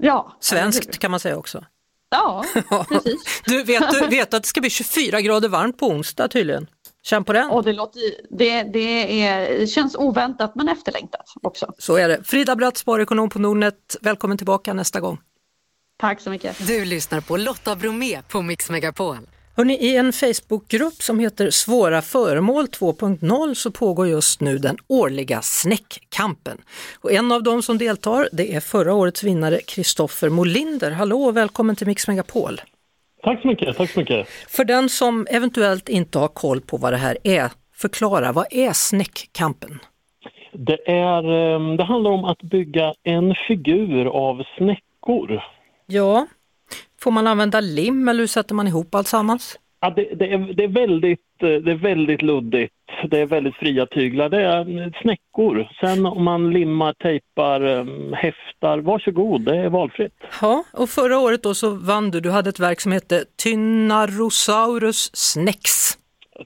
Ja, 0.02 0.36
Svenskt 0.40 0.98
kan 0.98 1.10
man 1.10 1.20
säga 1.20 1.36
också. 1.36 1.64
Ja, 2.14 2.44
precis. 2.88 3.42
Du, 3.44 3.62
vet, 3.62 3.90
du 3.90 4.06
vet 4.06 4.34
att 4.34 4.42
det 4.42 4.48
ska 4.48 4.60
bli 4.60 4.70
24 4.70 5.20
grader 5.20 5.48
varmt 5.48 5.78
på 5.78 5.86
onsdag 5.86 6.28
tydligen? 6.28 6.66
Känn 7.02 7.24
på 7.24 7.32
den. 7.32 7.50
Och 7.50 7.64
det, 7.64 7.72
låter, 7.72 8.00
det, 8.30 8.62
det, 8.62 9.22
är, 9.22 9.58
det 9.58 9.66
känns 9.66 9.96
oväntat 9.96 10.54
men 10.54 10.68
efterlängtat 10.68 11.32
också. 11.42 11.72
Så 11.78 11.96
är 11.96 12.08
det. 12.08 12.24
Frida 12.24 12.56
Bratt, 12.56 12.76
sparekonom 12.76 13.30
på 13.30 13.38
Nordnet. 13.38 13.96
Välkommen 14.00 14.38
tillbaka 14.38 14.72
nästa 14.72 15.00
gång. 15.00 15.18
Tack 16.00 16.20
så 16.20 16.30
mycket. 16.30 16.66
Du 16.66 16.84
lyssnar 16.84 17.20
på 17.20 17.36
Lotta 17.36 17.76
Bromé 17.76 18.22
på 18.28 18.42
Mix 18.42 18.70
Megapol. 18.70 19.18
Hörrni, 19.56 19.74
I 19.74 19.96
en 19.96 20.12
Facebookgrupp 20.12 20.94
som 20.94 21.20
heter 21.20 21.50
Svåra 21.50 22.02
föremål 22.02 22.64
2.0 22.64 23.54
så 23.54 23.70
pågår 23.70 24.08
just 24.08 24.40
nu 24.40 24.58
den 24.58 24.76
årliga 24.88 25.40
snäckkampen. 25.42 26.58
Och 27.00 27.12
en 27.12 27.32
av 27.32 27.42
dem 27.42 27.62
som 27.62 27.78
deltar 27.78 28.28
det 28.32 28.54
är 28.54 28.60
förra 28.60 28.94
årets 28.94 29.24
vinnare 29.24 29.58
Kristoffer 29.66 30.28
Molinder. 30.28 30.90
Hallå 30.90 31.16
och 31.16 31.36
välkommen 31.36 31.76
till 31.76 31.86
Mix 31.86 32.08
Megapol. 32.08 32.60
Tack 33.22 33.42
så 33.42 33.48
mycket, 33.48 33.76
tack 33.76 33.90
så 33.90 34.00
mycket. 34.00 34.28
För 34.28 34.64
den 34.64 34.88
som 34.88 35.26
eventuellt 35.30 35.88
inte 35.88 36.18
har 36.18 36.28
koll 36.28 36.60
på 36.60 36.76
vad 36.76 36.92
det 36.92 36.96
här 36.96 37.16
är, 37.24 37.50
förklara 37.74 38.32
vad 38.32 38.46
är 38.50 38.72
snäckkampen? 38.72 39.78
Det, 40.52 40.90
är, 40.90 41.54
eh, 41.54 41.76
det 41.76 41.84
handlar 41.84 42.10
om 42.10 42.24
att 42.24 42.42
bygga 42.42 42.94
en 43.02 43.34
figur 43.48 44.06
av 44.06 44.42
snäckor. 44.58 45.42
Ja, 45.86 46.26
får 47.04 47.10
man 47.10 47.26
använda 47.26 47.60
lim 47.60 48.08
eller 48.08 48.20
hur 48.20 48.26
sätter 48.26 48.54
man 48.54 48.66
ihop 48.66 48.94
allt 48.94 49.08
sammans? 49.08 49.58
Ja, 49.80 49.90
det, 49.96 50.14
det, 50.14 50.32
är, 50.32 50.38
det, 50.38 50.64
är 50.64 50.68
väldigt, 50.68 51.42
eh, 51.42 51.48
det 51.48 51.70
är 51.70 51.74
väldigt 51.74 52.22
luddigt. 52.22 52.74
Det 53.10 53.20
är 53.20 53.26
väldigt 53.26 53.54
fria 53.54 53.86
tyglar. 53.86 54.28
Det 54.28 54.42
är 54.42 54.92
snäckor. 55.02 55.68
Sen 55.80 56.06
om 56.06 56.24
man 56.24 56.50
limmar, 56.50 56.92
tejpar, 56.92 57.60
eh, 57.60 57.84
häftar, 58.14 58.78
varsågod, 58.78 59.40
det 59.40 59.56
är 59.56 59.68
valfritt. 59.68 60.12
Ja, 60.40 60.64
och 60.72 60.88
förra 60.88 61.18
året 61.18 61.42
då 61.42 61.54
så 61.54 61.70
vann 61.70 62.10
du, 62.10 62.20
du 62.20 62.30
hade 62.30 62.50
ett 62.50 62.60
verk 62.60 62.80
som 62.80 62.92
hette 62.92 63.24
Tyrannosaurus 63.42 65.10
snäcks. 65.16 65.98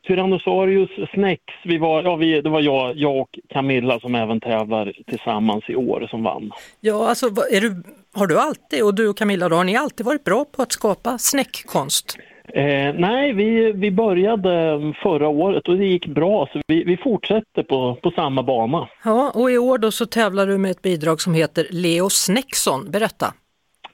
Tyrannosaurus 0.07 1.11
snäcks, 1.15 1.55
vi 1.65 1.79
var, 1.79 2.03
ja, 2.03 2.17
vi, 2.17 2.41
det 2.41 2.51
var 2.51 2.61
jag, 2.61 2.97
jag 2.97 3.17
och 3.17 3.39
Camilla 3.49 4.01
som 4.01 4.15
även 4.15 4.41
tävlar 4.41 4.93
tillsammans 5.07 5.65
i 5.69 5.77
år 5.77 6.07
som 6.11 6.23
vann. 6.23 6.53
Ja, 6.81 7.09
alltså 7.09 7.29
du, 7.51 7.83
har 8.15 8.27
du 8.27 8.39
alltid, 8.39 8.83
och 8.83 8.95
du 8.95 9.09
och 9.09 9.19
Camilla 9.19 9.49
då, 9.49 9.57
har 9.57 9.65
ni 9.65 9.77
alltid 9.77 10.07
varit 10.07 10.25
bra 10.25 10.45
på 10.45 10.63
att 10.63 10.73
skapa 10.73 11.19
snäckkonst? 11.19 12.19
Eh, 12.53 12.95
nej, 12.95 13.33
vi, 13.33 13.73
vi 13.73 13.91
började 13.91 14.79
förra 15.03 15.29
året 15.29 15.69
och 15.69 15.77
det 15.77 15.87
gick 15.87 16.07
bra 16.07 16.49
så 16.53 16.61
vi, 16.67 16.85
vi 16.85 16.97
fortsätter 16.97 17.63
på, 17.63 17.95
på 18.03 18.11
samma 18.11 18.43
bana. 18.43 18.89
Ja, 19.05 19.33
och 19.35 19.51
i 19.51 19.59
år 19.59 19.79
då 19.79 19.91
så 19.91 20.07
tävlar 20.07 20.47
du 20.47 20.59
med 20.59 20.71
ett 20.71 20.83
bidrag 20.83 21.21
som 21.21 21.35
heter 21.35 21.67
Leo 21.71 22.11
Snäcksson. 22.11 22.91
Berätta! 22.91 23.35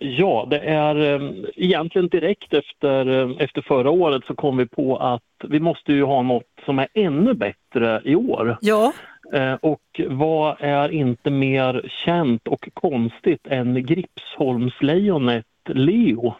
Ja, 0.07 0.47
det 0.51 0.59
är 0.59 1.15
eh, 1.15 1.31
egentligen 1.57 2.09
direkt 2.09 2.53
efter, 2.53 3.09
eh, 3.09 3.31
efter 3.39 3.63
förra 3.63 3.91
året 3.91 4.23
så 4.27 4.35
kom 4.35 4.57
vi 4.57 4.67
på 4.67 4.97
att 4.97 5.23
vi 5.49 5.61
måste 5.61 5.93
ju 5.93 6.05
ha 6.05 6.23
något 6.23 6.51
som 6.65 6.79
är 6.79 6.89
ännu 6.95 7.35
bättre 7.35 8.03
i 8.05 8.15
år. 8.15 8.57
Ja, 8.61 8.93
Eh, 9.33 9.55
och 9.55 10.01
vad 10.09 10.57
är 10.61 10.89
inte 10.89 11.31
mer 11.31 11.91
känt 12.05 12.49
och 12.49 12.69
konstigt 12.75 13.47
än 13.47 13.87
Gripsholmslejonet 13.87 15.47
Leo? 15.69 16.35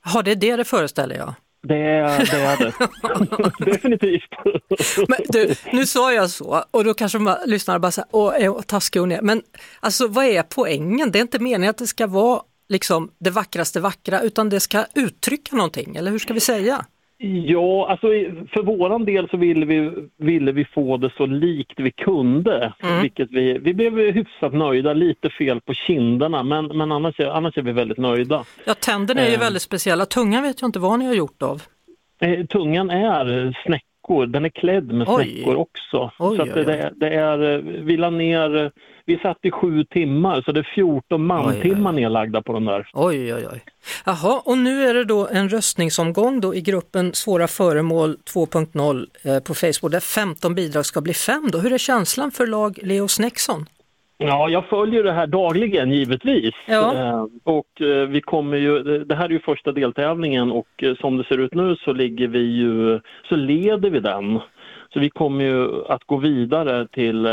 har 0.00 0.22
det 0.22 0.34
det 0.34 0.56
det 0.56 0.64
föreställer 0.64 1.16
jag? 1.16 1.34
Det 1.62 1.76
är 1.76 2.18
det. 2.18 2.36
Är 2.36 2.58
det. 3.58 3.64
Definitivt. 3.70 4.30
Men 5.08 5.18
du, 5.28 5.54
nu 5.72 5.86
sa 5.86 6.12
jag 6.12 6.30
så 6.30 6.64
och 6.70 6.84
då 6.84 6.94
kanske 6.94 7.18
man 7.18 7.36
lyssnar 7.46 7.78
bara 7.78 7.90
så 7.90 8.00
här, 8.00 8.08
åh, 8.12 8.34
är 8.34 8.62
taskig 8.62 9.00
hon 9.00 9.12
är. 9.12 9.22
Men 9.22 9.42
alltså 9.80 10.08
vad 10.08 10.24
är 10.24 10.42
poängen? 10.42 11.10
Det 11.10 11.18
är 11.18 11.20
inte 11.20 11.38
meningen 11.38 11.70
att 11.70 11.78
det 11.78 11.86
ska 11.86 12.06
vara 12.06 12.40
liksom 12.68 13.10
det 13.18 13.30
vackraste 13.30 13.80
vackra 13.80 14.20
utan 14.20 14.48
det 14.48 14.60
ska 14.60 14.84
uttrycka 14.94 15.56
någonting, 15.56 15.96
eller 15.96 16.10
hur 16.10 16.18
ska 16.18 16.34
vi 16.34 16.40
säga? 16.40 16.84
Ja, 17.18 17.90
alltså 17.90 18.06
för 18.52 18.62
våran 18.62 19.04
del 19.04 19.28
så 19.28 19.36
ville 19.36 19.66
vi, 19.66 19.90
ville 20.18 20.52
vi 20.52 20.64
få 20.64 20.96
det 20.96 21.10
så 21.16 21.26
likt 21.26 21.72
vi 21.76 21.90
kunde. 21.90 22.72
Mm. 22.82 23.02
Vilket 23.02 23.30
vi, 23.30 23.58
vi 23.58 23.74
blev 23.74 23.96
hyfsat 23.98 24.54
nöjda, 24.54 24.92
lite 24.92 25.30
fel 25.30 25.60
på 25.60 25.74
kinderna 25.74 26.42
men, 26.42 26.66
men 26.66 26.92
annars, 26.92 27.20
är, 27.20 27.26
annars 27.26 27.58
är 27.58 27.62
vi 27.62 27.72
väldigt 27.72 27.98
nöjda. 27.98 28.44
Ja, 28.64 28.74
tänderna 28.74 29.20
är 29.20 29.28
ju 29.28 29.34
Eh. 29.34 29.40
väldigt 29.40 29.62
speciella. 29.62 30.06
Tungan 30.06 30.42
vet 30.42 30.60
jag 30.60 30.68
inte 30.68 30.78
vad 30.78 30.98
ni 30.98 31.06
har 31.06 31.14
gjort 31.14 31.42
av. 31.42 31.62
Eh, 32.20 32.46
tungan 32.46 32.90
är 32.90 33.56
snäckor, 34.06 34.26
den 34.26 34.44
är 34.44 34.48
klädd 34.48 34.92
med 34.92 35.08
Oj. 35.08 35.24
snäckor 35.24 35.56
också. 35.56 36.10
Oj, 36.18 36.36
så 36.36 36.42
oj, 36.42 36.52
det, 36.54 36.92
det, 36.96 37.14
är, 37.14 37.58
vi 37.82 37.96
la 37.96 38.10
ner, 38.10 38.72
vi 39.06 39.18
satt 39.18 39.38
i 39.42 39.50
sju 39.50 39.84
timmar 39.84 40.42
så 40.42 40.52
det 40.52 40.60
är 40.60 40.72
14 40.74 41.26
mantimmar 41.26 41.92
nedlagda 41.92 42.42
på 42.42 42.52
den 42.52 42.64
där. 42.64 42.88
Oj, 42.92 43.34
oj, 43.34 43.46
oj. 43.52 43.64
Jaha, 44.04 44.42
och 44.44 44.58
nu 44.58 44.82
är 44.82 44.94
det 44.94 45.04
då 45.04 45.28
en 45.28 45.48
röstningsomgång 45.48 46.40
då 46.40 46.54
i 46.54 46.60
gruppen 46.60 47.12
Svåra 47.14 47.48
föremål 47.48 48.16
2.0 48.34 49.06
eh, 49.22 49.42
på 49.42 49.54
Facebook 49.54 49.92
där 49.92 50.00
15 50.00 50.54
bidrag 50.54 50.86
ska 50.86 51.00
bli 51.00 51.14
fem 51.14 51.48
då. 51.52 51.58
Hur 51.58 51.72
är 51.72 51.78
känslan 51.78 52.30
för 52.30 52.46
lag 52.46 52.78
Leo 52.82 53.08
Snäcksson? 53.08 53.66
Ja, 54.18 54.48
jag 54.48 54.64
följer 54.68 55.02
det 55.02 55.12
här 55.12 55.26
dagligen 55.26 55.90
givetvis. 55.92 56.54
Ja. 56.66 56.94
Eh, 56.94 57.24
och 57.44 57.80
eh, 57.82 58.08
vi 58.08 58.20
kommer 58.20 58.56
ju, 58.56 58.82
det- 59.04 59.14
här 59.14 59.24
är 59.24 59.28
ju 59.30 59.40
första 59.40 59.72
deltävlingen 59.72 60.52
och 60.52 60.68
eh, 60.82 60.94
som 60.96 61.16
det 61.16 61.24
ser 61.24 61.38
ut 61.38 61.54
nu 61.54 61.76
så 61.76 61.92
ligger 61.92 62.28
vi 62.28 62.38
ju, 62.56 63.00
så 63.28 63.36
leder 63.36 63.90
vi 63.90 64.00
den. 64.00 64.38
Så 64.92 65.00
vi 65.00 65.10
kommer 65.10 65.44
ju 65.44 65.84
att 65.88 66.04
gå 66.04 66.16
vidare 66.16 66.86
till, 66.88 67.28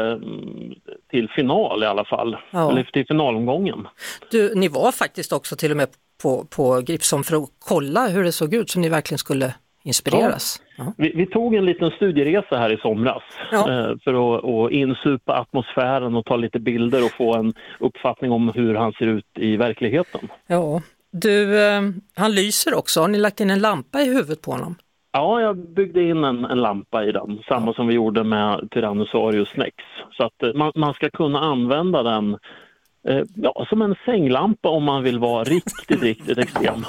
till 1.11 1.29
final 1.29 1.83
i 1.83 1.85
alla 1.85 2.05
fall, 2.05 2.37
Ja. 2.51 2.71
eller 2.71 2.83
till 2.83 3.07
finalomgången. 3.07 3.87
Du, 4.31 4.55
ni 4.55 4.67
var 4.67 4.91
faktiskt 4.91 5.33
också 5.33 5.55
till 5.55 5.71
och 5.71 5.77
med 5.77 5.87
på, 6.23 6.45
på 6.55 6.81
Gripsholm 6.85 7.23
för 7.23 7.35
att 7.35 7.49
kolla 7.59 8.07
hur 8.07 8.23
det 8.23 8.31
såg 8.31 8.53
ut 8.53 8.69
så 8.69 8.79
ni 8.79 8.89
verkligen 8.89 9.17
skulle 9.19 9.53
inspireras. 9.83 10.61
Ja. 10.77 10.93
Vi, 10.97 11.11
vi 11.15 11.25
tog 11.25 11.55
en 11.55 11.65
liten 11.65 11.89
studieresa 11.91 12.57
här 12.57 12.73
i 12.73 12.77
somras 12.77 13.23
Ja. 13.51 13.57
eh, 13.71 13.95
för 14.03 14.35
att, 14.37 14.45
att 14.45 14.71
insupa 14.71 15.33
atmosfären 15.39 16.15
och 16.15 16.25
ta 16.25 16.35
lite 16.35 16.59
bilder 16.59 17.05
och 17.05 17.11
få 17.11 17.35
en 17.35 17.53
uppfattning 17.79 18.31
om 18.31 18.49
hur 18.55 18.75
han 18.75 18.93
ser 18.93 19.05
ut 19.07 19.25
i 19.37 19.57
verkligheten. 19.57 20.27
ja. 20.47 20.81
Du, 21.15 21.59
eh, 21.65 21.81
han 22.15 22.31
lyser 22.35 22.73
också. 22.77 23.01
Har 23.01 23.07
ni 23.07 23.17
lagt 23.17 23.39
in 23.39 23.49
en 23.49 23.59
lampa 23.59 24.01
i 24.01 24.05
huvudet 24.05 24.41
på 24.41 24.51
honom? 24.51 24.75
Ja, 25.11 25.41
jag 25.41 25.57
byggde 25.57 26.03
in 26.03 26.23
en, 26.23 26.45
en 26.45 26.61
lampa 26.61 27.03
i 27.05 27.11
den, 27.11 27.39
samma 27.47 27.73
som 27.73 27.87
vi 27.87 27.93
gjorde 27.93 28.23
med 28.23 28.67
Tyrannosaurus 28.71 29.49
Snäcks. 29.49 29.83
Så 30.17 30.23
att 30.25 30.43
eh, 30.43 30.53
man, 30.53 30.71
man 30.75 30.93
ska 30.93 31.09
kunna 31.09 31.39
använda 31.39 32.03
den 32.03 32.37
ja, 33.35 33.65
som 33.69 33.81
en 33.81 33.95
sänglampa 34.05 34.69
om 34.69 34.83
man 34.83 35.03
vill 35.03 35.19
vara 35.19 35.43
riktigt, 35.43 36.01
riktigt 36.01 36.37
extrem. 36.37 36.85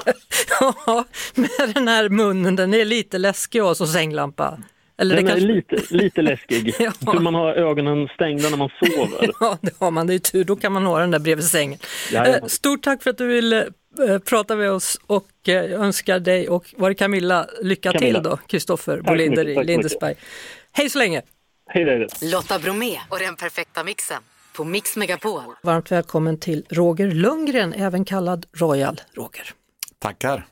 Ja, 0.61 1.05
med 1.35 1.75
den 1.75 1.89
här 1.89 2.09
munnen, 2.09 2.57
den 2.57 2.75
är 2.75 2.85
lite 2.85 3.19
läskig 3.19 3.63
som 3.77 3.87
sänglampa. 3.87 4.59
Eller 4.99 5.17
Den 5.17 5.25
det 5.25 5.31
är 5.31 5.35
kanske... 5.35 5.53
lite, 5.55 5.95
lite 5.95 6.23
läskig, 6.23 6.75
Ja. 7.01 7.21
man 7.21 7.35
har 7.35 7.53
ögonen 7.55 8.09
stängda 8.09 8.51
när 8.51 8.57
man 8.57 8.71
sover. 8.81 9.31
Ja, 9.41 9.59
det 9.61 9.79
har 9.81 9.91
man. 9.91 10.07
Det 10.07 10.15
är 10.15 10.19
tur, 10.19 10.45
då 10.45 10.57
kan 10.57 10.73
man 10.73 10.87
ha 10.87 10.99
den 10.99 11.11
där 11.11 11.19
bredvid 11.19 11.45
sängen. 11.45 11.79
Jajamän. 12.13 12.41
Eh, 12.43 12.47
Stort 12.47 12.83
tack 12.83 13.03
för 13.03 13.11
att 13.11 13.19
du 13.19 13.27
ville 13.27 13.69
eh, 14.09 14.19
prata 14.19 14.57
med 14.57 14.71
oss 14.71 15.01
och 15.07 15.29
eh, 15.47 15.55
jag 15.55 15.71
önskar 15.71 16.19
dig 16.19 16.49
och 16.49 16.75
var 16.77 16.89
det 16.89 16.95
Camilla 16.95 17.47
lycka 17.63 17.93
Camilla. 17.93 18.21
till 18.21 18.31
då, 18.31 18.37
Kristoffer 18.37 19.01
Bolinder 19.01 19.45
mycket, 19.45 19.63
i 19.65 19.67
Lindesberg. 19.67 20.15
Hej 20.73 20.91
så 20.91 20.99
länge! 20.99 21.23
Hej, 21.71 21.85
hej, 21.85 21.99
hej. 22.21 22.31
Lotta 22.33 22.59
Bromé 22.59 22.99
och 23.09 23.19
den 23.19 23.37
perfekta 23.37 23.85
mixen. 23.85 24.23
På 24.57 24.65
Mix 24.65 24.97
Megapol. 24.97 25.43
Varmt 25.63 25.93
välkommen 25.93 26.39
till 26.39 26.67
Roger 26.71 27.11
Lundgren, 27.11 27.73
även 27.73 28.05
kallad 28.05 28.47
Royal 28.53 29.01
Roger. 29.15 29.53
Tackar. 29.99 30.47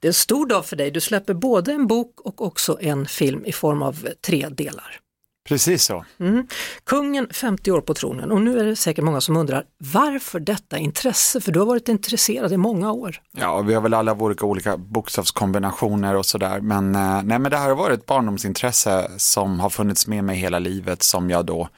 Det 0.00 0.06
är 0.06 0.10
en 0.10 0.14
stor 0.14 0.46
dag 0.46 0.66
för 0.66 0.76
dig. 0.76 0.90
Du 0.90 1.00
släpper 1.00 1.34
både 1.34 1.72
en 1.72 1.86
bok 1.86 2.20
och 2.20 2.46
också 2.46 2.78
en 2.80 3.06
film 3.06 3.44
i 3.44 3.52
form 3.52 3.82
av 3.82 4.08
tre 4.26 4.48
delar. 4.48 5.00
Precis 5.48 5.84
så. 5.84 6.04
Mm. 6.20 6.46
Kungen 6.84 7.28
50 7.30 7.72
år 7.72 7.80
på 7.80 7.94
tronen 7.94 8.32
och 8.32 8.42
nu 8.42 8.58
är 8.60 8.64
det 8.64 8.76
säkert 8.76 9.04
många 9.04 9.20
som 9.20 9.36
undrar 9.36 9.64
varför 9.78 10.40
detta 10.40 10.78
intresse? 10.78 11.40
För 11.40 11.52
du 11.52 11.58
har 11.58 11.66
varit 11.66 11.88
intresserad 11.88 12.52
i 12.52 12.56
många 12.56 12.92
år. 12.92 13.20
Ja, 13.32 13.60
vi 13.60 13.74
har 13.74 13.82
väl 13.82 13.94
alla 13.94 14.14
våra 14.14 14.46
olika 14.46 14.76
bokstavskombinationer 14.76 16.16
och 16.16 16.26
sådär. 16.26 16.60
Men, 16.60 16.94
eh, 16.94 17.22
nej, 17.22 17.38
men 17.38 17.50
det 17.50 17.56
här 17.56 17.68
har 17.68 17.76
varit 17.76 18.00
ett 18.00 18.06
barndomsintresse 18.06 19.10
som 19.16 19.60
har 19.60 19.70
funnits 19.70 20.06
med 20.06 20.24
mig 20.24 20.36
hela 20.36 20.58
livet 20.58 21.02
som 21.02 21.30
jag 21.30 21.46
då 21.46 21.68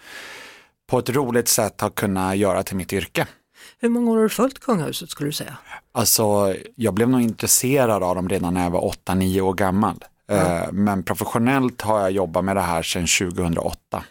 på 0.90 0.98
ett 0.98 1.10
roligt 1.10 1.48
sätt 1.48 1.80
har 1.80 1.90
kunnat 1.90 2.36
göra 2.36 2.62
till 2.62 2.76
mitt 2.76 2.92
yrke. 2.92 3.26
Hur 3.78 3.88
många 3.88 4.10
år 4.10 4.16
har 4.16 4.22
du 4.22 4.28
följt 4.28 4.58
kungahuset 4.58 5.10
skulle 5.10 5.28
du 5.28 5.32
säga? 5.32 5.56
Alltså, 5.92 6.54
jag 6.74 6.94
blev 6.94 7.08
nog 7.08 7.20
intresserad 7.20 8.02
av 8.02 8.14
dem 8.14 8.28
redan 8.28 8.54
när 8.54 8.62
jag 8.62 8.70
var 8.70 8.80
8-9 9.06 9.40
år 9.40 9.54
gammal. 9.54 10.04
Eh, 10.30 10.72
Men 10.72 11.02
professionellt 11.02 11.82
har 11.82 12.00
jag 12.00 12.10
jobbat 12.10 12.44
med 12.44 12.56
det 12.56 12.60
här 12.62 12.82
sedan 12.82 13.06
2008. 13.32 14.04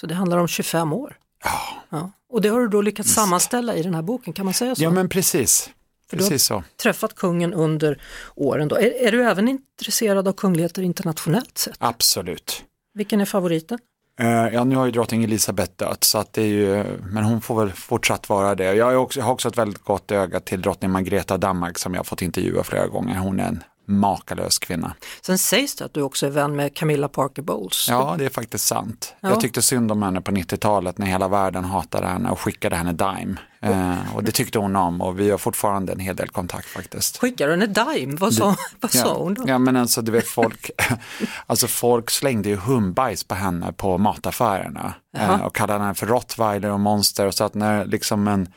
Så 0.00 0.06
det 0.06 0.14
handlar 0.14 0.38
om 0.38 0.48
25 0.48 0.92
år. 0.92 1.16
Ja, 1.44 1.60
Ja. 1.90 2.10
Och 2.32 2.40
det 2.42 2.48
har 2.48 2.60
du 2.60 2.68
då 2.68 2.80
lyckats 2.80 3.10
sammanställa 3.14 3.74
i 3.74 3.82
den 3.82 3.94
här 3.94 4.02
boken, 4.02 4.32
kan 4.32 4.44
man 4.44 4.54
säga 4.54 4.74
så? 4.74 4.82
ja 4.82 4.90
men 4.90 5.08
precis. 5.08 5.70
För 6.10 6.16
du 6.16 6.22
har 6.22 6.30
Precis 6.30 6.46
så. 6.46 6.64
träffat 6.82 7.14
kungen 7.14 7.54
under 7.54 8.00
åren. 8.34 8.68
Då. 8.68 8.76
Är, 8.76 9.06
är 9.06 9.12
du 9.12 9.22
även 9.24 9.48
intresserad 9.48 10.28
av 10.28 10.32
kungligheter 10.32 10.82
internationellt 10.82 11.58
sett? 11.58 11.76
Absolut. 11.78 12.64
Vilken 12.94 13.20
är 13.20 13.24
favoriten? 13.24 13.78
Eh, 14.20 14.48
ja, 14.54 14.64
nu 14.64 14.76
har 14.76 14.86
ju 14.86 14.92
drottning 14.92 15.24
Elisabeth 15.24 15.72
dött, 15.76 16.04
så 16.04 16.18
att 16.18 16.32
det 16.32 16.42
är 16.42 16.46
ju, 16.46 16.84
men 17.12 17.24
hon 17.24 17.40
får 17.40 17.60
väl 17.60 17.72
fortsatt 17.72 18.28
vara 18.28 18.54
det. 18.54 18.74
Jag, 18.74 19.02
också, 19.02 19.20
jag 19.20 19.26
har 19.26 19.32
också 19.32 19.48
ett 19.48 19.58
väldigt 19.58 19.84
gott 19.84 20.10
öga 20.10 20.40
till 20.40 20.62
drottning 20.62 20.90
Margreta 20.90 21.38
Danmark 21.38 21.78
som 21.78 21.94
jag 21.94 21.98
har 21.98 22.04
fått 22.04 22.22
intervjua 22.22 22.62
flera 22.62 22.86
gånger. 22.86 23.18
Hon 23.18 23.40
är 23.40 23.48
en 23.48 23.62
makalös 23.84 24.58
kvinna. 24.58 24.94
Sen 25.22 25.38
sägs 25.38 25.74
det 25.74 25.84
att 25.84 25.94
du 25.94 26.02
också 26.02 26.26
är 26.26 26.30
vän 26.30 26.56
med 26.56 26.74
Camilla 26.74 27.08
Parker 27.08 27.42
Bowles. 27.42 27.86
Ja, 27.88 28.14
det 28.18 28.24
är 28.24 28.30
faktiskt 28.30 28.66
sant. 28.66 29.14
Ja. 29.20 29.28
Jag 29.28 29.40
tyckte 29.40 29.62
synd 29.62 29.92
om 29.92 30.02
henne 30.02 30.20
på 30.20 30.32
90-talet 30.32 30.98
när 30.98 31.06
hela 31.06 31.28
världen 31.28 31.64
hatade 31.64 32.06
henne 32.06 32.30
och 32.30 32.40
skickade 32.40 32.76
henne 32.76 32.92
Dime. 32.92 33.36
Eh, 33.60 34.14
och 34.14 34.24
det 34.24 34.32
tyckte 34.32 34.58
hon 34.58 34.76
om 34.76 35.00
och 35.00 35.20
vi 35.20 35.30
har 35.30 35.38
fortfarande 35.38 35.92
en 35.92 35.98
hel 35.98 36.16
del 36.16 36.28
kontakt 36.28 36.68
faktiskt. 36.68 37.18
Skickar 37.18 37.46
du 37.46 37.52
henne 37.52 37.66
Dime? 37.66 38.16
Vad 38.16 38.34
sa, 38.34 38.56
vad 38.80 38.90
sa 38.90 39.14
hon 39.14 39.34
då? 39.34 39.44
Ja 39.46 39.58
men 39.58 39.76
alltså 39.76 40.02
du 40.02 40.12
vet 40.12 40.28
folk, 40.28 40.70
alltså 41.46 41.66
folk 41.66 42.10
slängde 42.10 42.48
ju 42.48 42.56
hundbajs 42.56 43.24
på 43.24 43.34
henne 43.34 43.72
på 43.72 43.98
mataffärerna 43.98 44.94
eh, 45.16 45.42
och 45.42 45.54
kallade 45.54 45.80
henne 45.80 45.94
för 45.94 46.06
rottweiler 46.06 46.70
och 46.70 46.80
monster 46.80 47.26
och 47.26 47.34
så 47.34 47.44
att 47.44 47.54
när 47.54 47.84
liksom 47.84 48.28
en 48.28 48.48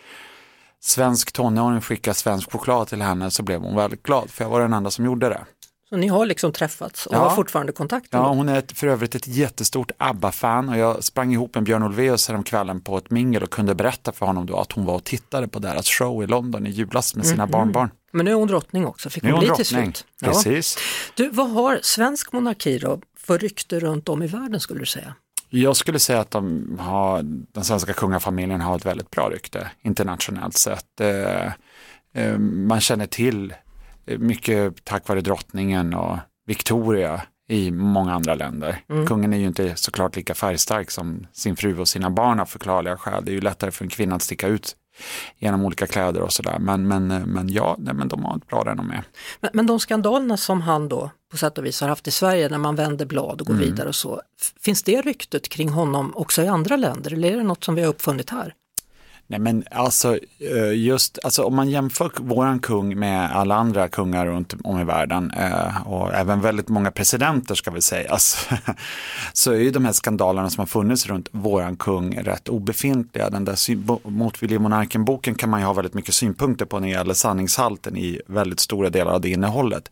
svensk 0.83 1.31
tonåring 1.31 1.81
skickade 1.81 2.15
svensk 2.15 2.51
choklad 2.51 2.87
till 2.87 3.01
henne 3.01 3.31
så 3.31 3.43
blev 3.43 3.61
hon 3.61 3.75
väldigt 3.75 4.03
glad 4.03 4.29
för 4.29 4.43
jag 4.43 4.49
var 4.49 4.61
den 4.61 4.73
enda 4.73 4.91
som 4.91 5.05
gjorde 5.05 5.29
det. 5.29 5.45
Så 5.89 5.97
ni 5.97 6.07
har 6.07 6.25
liksom 6.25 6.51
träffats 6.51 7.05
och 7.05 7.15
Ja. 7.15 7.19
har 7.19 7.35
fortfarande 7.35 7.71
kontakt? 7.71 8.07
Ja, 8.09 8.27
hon 8.27 8.49
är 8.49 8.59
ett, 8.59 8.71
för 8.71 8.87
övrigt 8.87 9.15
ett 9.15 9.27
jättestort 9.27 9.91
ABBA-fan 9.97 10.69
och 10.69 10.77
jag 10.77 11.03
sprang 11.03 11.33
ihop 11.33 11.55
med 11.55 11.63
Björn 11.63 11.83
Ulvaeus 11.83 12.29
kvällen 12.45 12.81
på 12.81 12.97
ett 12.97 13.09
mingel 13.11 13.43
och 13.43 13.49
kunde 13.49 13.75
berätta 13.75 14.11
för 14.11 14.25
honom 14.25 14.45
då 14.45 14.57
att 14.57 14.71
hon 14.71 14.85
var 14.85 14.95
och 14.95 15.03
tittade 15.03 15.47
på 15.47 15.59
deras 15.59 15.87
show 15.87 16.23
i 16.23 16.27
London 16.27 16.67
i 16.67 16.69
julas 16.69 17.15
med 17.15 17.25
sina 17.25 17.47
barnbarn. 17.47 17.89
Men 18.11 18.25
nu 18.25 18.31
är 18.31 18.35
hon 18.35 18.47
drottning 18.47 18.85
också, 18.85 19.09
fick 19.09 19.23
hon 19.23 19.31
hon 19.31 19.39
bli 19.39 19.49
till 19.49 19.65
slut. 19.65 20.05
Ja. 20.21 20.27
precis. 20.27 20.77
Du, 21.15 21.29
vad 21.29 21.49
har 21.51 21.79
svensk 21.81 22.31
monarki 22.31 22.77
då 22.77 23.01
för 23.17 23.39
rykte 23.39 23.79
runt 23.79 24.09
om 24.09 24.23
i 24.23 24.27
världen 24.27 24.59
skulle 24.59 24.79
du 24.79 24.85
säga? 24.85 25.15
Jag 25.55 25.75
skulle 25.75 25.99
säga 25.99 26.19
att 26.19 26.31
de 26.31 26.75
har, 26.79 27.21
den 27.23 27.63
svenska 27.63 27.93
kungafamiljen 27.93 28.61
har 28.61 28.75
ett 28.75 28.85
väldigt 28.85 29.11
bra 29.11 29.29
rykte 29.29 29.71
internationellt 29.81 30.57
sett. 30.57 31.01
Eh, 31.01 31.45
eh, 32.13 32.37
man 32.39 32.79
känner 32.79 33.05
till 33.05 33.53
mycket 34.05 34.85
tack 34.85 35.07
vare 35.07 35.21
drottningen 35.21 35.93
och 35.93 36.17
Victoria 36.47 37.21
i 37.47 37.71
många 37.71 38.13
andra 38.13 38.35
länder. 38.35 38.79
Kungen 39.07 39.33
är 39.33 39.37
ju 39.37 39.47
inte 39.47 39.75
såklart 39.75 40.15
lika 40.15 40.33
färgstark 40.33 40.91
som 40.91 41.27
sin 41.31 41.55
fru 41.55 41.79
och 41.79 41.87
sina 41.87 42.09
barn 42.09 42.39
av 42.39 42.45
förklarliga 42.45 42.97
skäl. 42.97 43.25
Det 43.25 43.31
är 43.31 43.33
ju 43.33 43.41
lättare 43.41 43.71
för 43.71 43.83
en 43.83 43.89
kvinna 43.89 44.15
att 44.15 44.21
sticka 44.21 44.47
ut 44.47 44.75
genom 45.37 45.65
olika 45.65 45.87
kläder 45.87 46.21
och 46.21 46.33
sådär. 46.33 46.57
Men, 46.59 46.87
men, 46.87 47.07
men 47.07 47.49
ja, 47.49 47.75
nej, 47.79 47.93
men 47.93 48.07
de 48.07 48.23
har 48.25 48.37
ett 48.37 48.47
bra 48.47 48.63
renommé. 48.63 49.01
Men, 49.39 49.51
men 49.53 49.65
de 49.65 49.79
skandalerna 49.79 50.37
som 50.37 50.61
han 50.61 50.89
då 50.89 51.11
på 51.31 51.37
sätt 51.37 51.57
och 51.57 51.65
vis 51.65 51.81
har 51.81 51.87
haft 51.87 52.07
i 52.07 52.11
Sverige 52.11 52.49
när 52.49 52.57
man 52.57 52.75
vänder 52.75 53.05
blad 53.05 53.41
och 53.41 53.47
går 53.47 53.53
Mm. 53.53 53.65
vidare 53.65 53.87
och 53.87 53.95
så, 53.95 54.21
finns 54.59 54.83
det 54.83 55.01
ryktet 55.01 55.49
kring 55.49 55.69
honom 55.69 56.11
också 56.15 56.41
i 56.41 56.47
andra 56.47 56.75
länder 56.75 57.13
eller 57.13 57.31
är 57.31 57.37
det 57.37 57.43
något 57.43 57.63
som 57.63 57.75
vi 57.75 57.81
har 57.81 57.89
uppfunnit 57.89 58.29
här? 58.29 58.53
Nej 59.27 59.39
men 59.39 59.63
alltså 59.71 60.17
eh, 60.39 60.73
just, 60.73 61.19
alltså 61.23 61.43
om 61.43 61.55
man 61.55 61.69
jämför 61.69 62.11
våran 62.17 62.59
kung 62.59 62.99
med 62.99 63.35
alla 63.35 63.55
andra 63.55 63.87
kungar 63.87 64.25
runt 64.25 64.53
om 64.63 64.79
i 64.79 64.83
världen 64.83 65.31
eh, 65.31 65.87
och 65.87 66.13
även 66.13 66.41
väldigt 66.41 66.69
många 66.69 66.91
presidenter 66.91 67.55
ska 67.55 67.71
vi 67.71 67.81
säga, 67.81 68.17
så 69.33 69.51
är 69.51 69.57
ju 69.57 69.71
de 69.71 69.85
här 69.85 69.91
skandalerna 69.91 70.49
som 70.49 70.61
har 70.61 70.65
funnits 70.65 71.07
runt 71.07 71.29
våran 71.31 71.75
kung 71.75 72.17
rätt 72.17 72.49
obefintliga. 72.49 73.29
Den 73.29 73.45
där 73.45 73.75
motvillig 73.75 74.15
motvillige 74.15 74.59
monarken-boken 74.59 75.35
kan 75.35 75.49
man 75.49 75.59
ju 75.59 75.65
ha 75.65 75.73
väldigt 75.73 75.93
mycket 75.93 76.15
synpunkter 76.15 76.65
på 76.65 76.79
när 76.79 76.87
det 76.87 76.93
gäller 76.93 77.13
sanningshalten 77.13 77.97
i 77.97 78.21
väldigt 78.27 78.59
stora 78.59 78.89
delar 78.89 79.11
av 79.11 79.21
det 79.21 79.29
innehållet. 79.29 79.91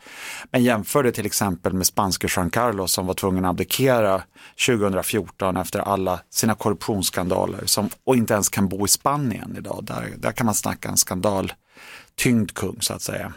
Men 0.51 0.63
jämför 0.63 1.03
det 1.03 1.11
till 1.11 1.25
exempel 1.25 1.73
med 1.73 1.85
spanske 1.85 2.27
Juan 2.35 2.49
Carlos 2.49 2.91
som 2.91 3.07
var 3.07 3.13
tvungen 3.13 3.45
att 3.45 3.49
abdikera 3.49 4.21
2014 4.67 5.57
efter 5.57 5.79
alla 5.79 6.19
sina 6.29 6.55
korruptionsskandaler 6.55 7.65
som, 7.65 7.89
och 8.03 8.15
inte 8.15 8.33
ens 8.33 8.49
kan 8.49 8.67
bo 8.67 8.85
i 8.85 8.87
Spanien 8.87 9.22
idag. 9.31 9.83
Där, 9.83 10.13
där 10.17 10.31
kan 10.31 10.45
man 10.45 10.55
snacka 10.55 10.89
en 10.89 10.97
skandal 10.97 11.53
tyngd 12.15 12.51
kung 12.51 12.81
så 12.81 12.93
att 12.93 13.01
säga. 13.01 13.33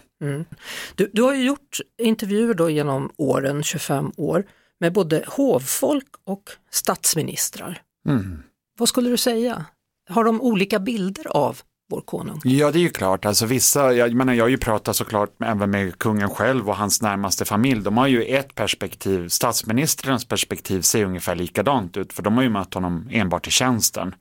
Du, 0.94 1.10
du 1.12 1.22
har 1.22 1.34
ju 1.34 1.44
gjort 1.44 1.78
intervjuer 2.02 2.54
då 2.54 2.70
genom 2.70 3.10
åren, 3.16 3.62
25 3.62 4.12
år, 4.16 4.44
med 4.80 4.92
både 4.92 5.24
hovfolk 5.26 6.08
och 6.24 6.50
statsministrar. 6.70 7.82
Mm. 8.08 8.42
Vad 8.78 8.88
skulle 8.88 9.10
du 9.10 9.16
säga? 9.16 9.64
Har 10.08 10.24
de 10.24 10.40
olika 10.40 10.78
bilder 10.78 11.26
av 11.36 11.60
vår 11.90 12.00
konung? 12.00 12.40
Ja, 12.44 12.70
det 12.70 12.78
är 12.78 12.80
ju 12.80 12.88
klart. 12.88 13.24
Alltså 13.24 13.46
vissa, 13.46 13.92
jag, 13.92 14.14
menar, 14.14 14.34
jag 14.34 14.44
har 14.44 14.48
ju 14.48 14.58
pratat 14.58 14.96
såklart 14.96 15.30
även 15.42 15.70
med 15.70 15.98
kungen 15.98 16.30
själv 16.30 16.68
och 16.68 16.76
hans 16.76 17.02
närmaste 17.02 17.44
familj. 17.44 17.82
De 17.82 17.96
har 17.96 18.06
ju 18.06 18.22
ett 18.22 18.54
perspektiv, 18.54 19.28
statsministerns 19.28 20.24
perspektiv 20.24 20.80
ser 20.80 21.04
ungefär 21.04 21.34
likadant 21.34 21.96
ut, 21.96 22.12
för 22.12 22.22
de 22.22 22.36
har 22.36 22.42
ju 22.42 22.50
mött 22.50 22.74
honom 22.74 23.08
enbart 23.12 23.46
i 23.46 23.50
tjänsten. 23.50 24.14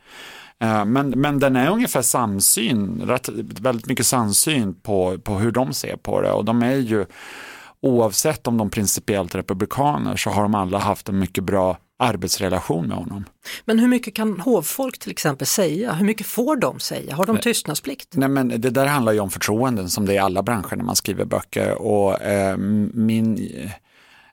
Eh, 0.63 0.85
Men, 0.85 1.09
men 1.09 1.39
den 1.39 1.55
är 1.55 1.69
ungefär 1.69 2.01
samsyn, 2.01 3.01
rätt, 3.05 3.29
väldigt 3.61 3.87
mycket 3.87 4.05
samsyn 4.05 4.73
på, 4.73 5.17
på 5.19 5.35
hur 5.35 5.51
de 5.51 5.73
ser 5.73 5.95
på 5.95 6.21
det. 6.21 6.31
Och 6.31 6.45
de 6.45 6.63
är 6.63 6.75
ju, 6.75 7.05
oavsett 7.81 8.47
om 8.47 8.57
de 8.57 8.69
principiellt 8.69 9.35
republikaner, 9.35 10.15
så 10.15 10.29
har 10.29 10.41
de 10.41 10.55
alla 10.55 10.77
haft 10.77 11.09
en 11.09 11.19
mycket 11.19 11.43
bra 11.43 11.77
arbetsrelation 11.99 12.87
med 12.87 12.97
honom. 12.97 13.25
Men 13.65 13.79
hur 13.79 13.87
mycket 13.87 14.15
kan 14.15 14.39
hovfolk 14.39 14.99
till 14.99 15.11
exempel 15.11 15.47
säga? 15.47 15.93
Hur 15.93 16.05
mycket 16.05 16.27
får 16.27 16.55
de 16.55 16.79
säga? 16.79 17.15
Har 17.15 17.25
de 17.25 17.37
tystnadsplikt? 17.37 18.07
Nej 18.11 18.29
men 18.29 18.47
det 18.47 18.69
där 18.69 18.85
handlar 18.85 19.13
ju 19.13 19.19
om 19.19 19.29
förtroenden 19.29 19.89
som 19.89 20.05
det 20.05 20.11
är 20.13 20.15
i 20.15 20.19
alla 20.19 20.43
branscher 20.43 20.75
när 20.75 20.83
man 20.83 20.95
skriver 20.95 21.25
böcker 21.25 21.81
och 21.81 22.21
eh, 22.21 22.57
min, 22.57 23.49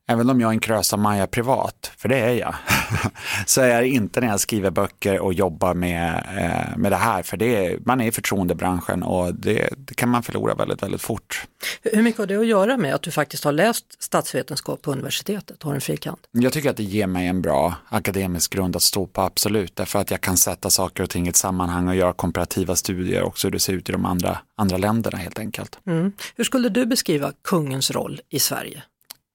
även 0.09 0.31
om 0.31 0.41
jag 0.41 0.49
är 0.49 0.53
en 0.53 0.61
krösa 0.61 0.97
Maja 0.97 1.27
privat, 1.27 1.93
för 1.97 2.09
det 2.09 2.19
är 2.19 2.33
jag, 2.33 2.55
så 3.47 3.61
är 3.61 3.69
jag 3.69 3.87
inte 3.87 4.21
när 4.21 4.29
jag 4.29 4.41
skriver 4.41 4.71
böcker 4.71 5.19
och 5.19 5.35
jobbar 5.35 5.75
med, 5.75 6.27
eh, 6.39 6.79
med 6.79 6.93
det 6.93 6.97
här, 6.97 7.23
för 7.23 7.37
det 7.37 7.67
är, 7.67 7.79
man 7.87 8.01
är 8.01 8.07
i 8.07 8.13
förtroendebranschen 8.13 9.03
och 9.03 9.35
det, 9.35 9.69
det 9.77 9.95
kan 9.95 10.09
man 10.09 10.23
förlora 10.23 10.55
väldigt, 10.55 10.83
väldigt 10.83 11.03
fort. 11.03 11.47
Hur 11.83 12.03
mycket 12.03 12.19
har 12.19 12.27
det 12.27 12.37
att 12.37 12.47
göra 12.47 12.77
med 12.77 12.95
att 12.95 13.03
du 13.03 13.11
faktiskt 13.11 13.45
har 13.45 13.53
läst 13.53 14.03
statsvetenskap 14.03 14.83
på 14.83 14.93
universitetet 14.93 15.59
och 15.63 15.65
har 15.65 15.75
en 15.75 15.81
frikant? 15.81 16.21
Jag 16.31 16.53
tycker 16.53 16.71
att 16.71 16.77
det 16.77 16.83
ger 16.83 17.07
mig 17.07 17.27
en 17.27 17.43
bra 17.43 17.75
akademisk 17.89 18.53
grund 18.53 18.77
att 18.77 18.83
stå 18.83 19.07
på, 19.07 19.21
absolut, 19.21 19.77
därför 19.77 19.99
att 19.99 20.11
jag 20.11 20.21
kan 20.21 20.37
sätta 20.37 20.71
saker 20.71 21.03
och 21.03 21.11
ting 21.11 21.27
i 21.27 21.29
ett 21.29 21.37
sammanhang 21.37 21.89
och 21.89 21.97
göra 21.97 22.13
komparativa 22.13 22.77
studier 22.77 23.23
också 23.23 23.47
hur 23.47 23.53
det 23.53 23.61
ser 23.61 23.73
ut 23.73 23.89
i 23.89 23.93
de 23.93 24.05
andra, 24.05 24.39
andra 24.57 24.77
länderna 24.77 25.19
helt 25.19 25.39
enkelt. 25.39 25.79
Mm. 25.87 26.13
Hur 26.37 26.45
skulle 26.45 26.69
du 26.69 26.87
beskriva 26.87 27.33
kungens 27.45 27.91
roll 27.91 28.21
i 28.31 28.39
Sverige? 28.39 28.83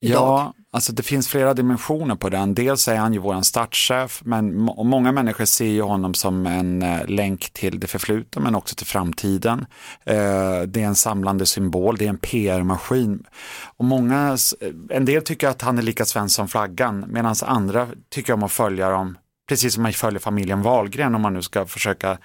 Idag? 0.07 0.39
Ja, 0.39 0.53
alltså 0.71 0.93
det 0.93 1.03
finns 1.03 1.27
flera 1.27 1.53
dimensioner 1.53 2.15
på 2.15 2.29
den. 2.29 2.53
Dels 2.53 2.87
är 2.87 2.95
han 2.95 3.13
ju 3.13 3.19
våran 3.19 3.43
statschef, 3.43 4.21
men 4.25 4.55
många 4.61 5.11
människor 5.11 5.45
ser 5.45 5.65
ju 5.65 5.81
honom 5.81 6.13
som 6.13 6.47
en 6.47 6.81
eh, 6.81 7.05
länk 7.07 7.49
till 7.53 7.79
det 7.79 7.87
förflutna 7.87 8.41
men 8.41 8.55
också 8.55 8.75
till 8.75 8.87
framtiden. 8.87 9.65
Eh, 10.05 10.61
det 10.67 10.81
är 10.81 10.87
en 10.87 10.95
samlande 10.95 11.45
symbol, 11.45 11.97
det 11.97 12.05
är 12.05 12.09
en 12.09 12.17
PR-maskin. 12.17 13.23
Och 13.77 13.85
många, 13.85 14.37
en 14.89 15.05
del 15.05 15.21
tycker 15.21 15.47
att 15.47 15.61
han 15.61 15.77
är 15.77 15.81
lika 15.81 16.05
svensk 16.05 16.35
som 16.35 16.47
flaggan, 16.47 17.05
medan 17.07 17.35
andra 17.45 17.87
tycker 18.09 18.33
om 18.33 18.43
att 18.43 18.51
följa 18.51 18.89
dem, 18.89 19.17
precis 19.49 19.73
som 19.73 19.83
man 19.83 19.93
följer 19.93 20.19
familjen 20.19 20.61
Wahlgren 20.61 21.15
om 21.15 21.21
man 21.21 21.33
nu 21.33 21.41
ska 21.41 21.65
försöka 21.65 22.17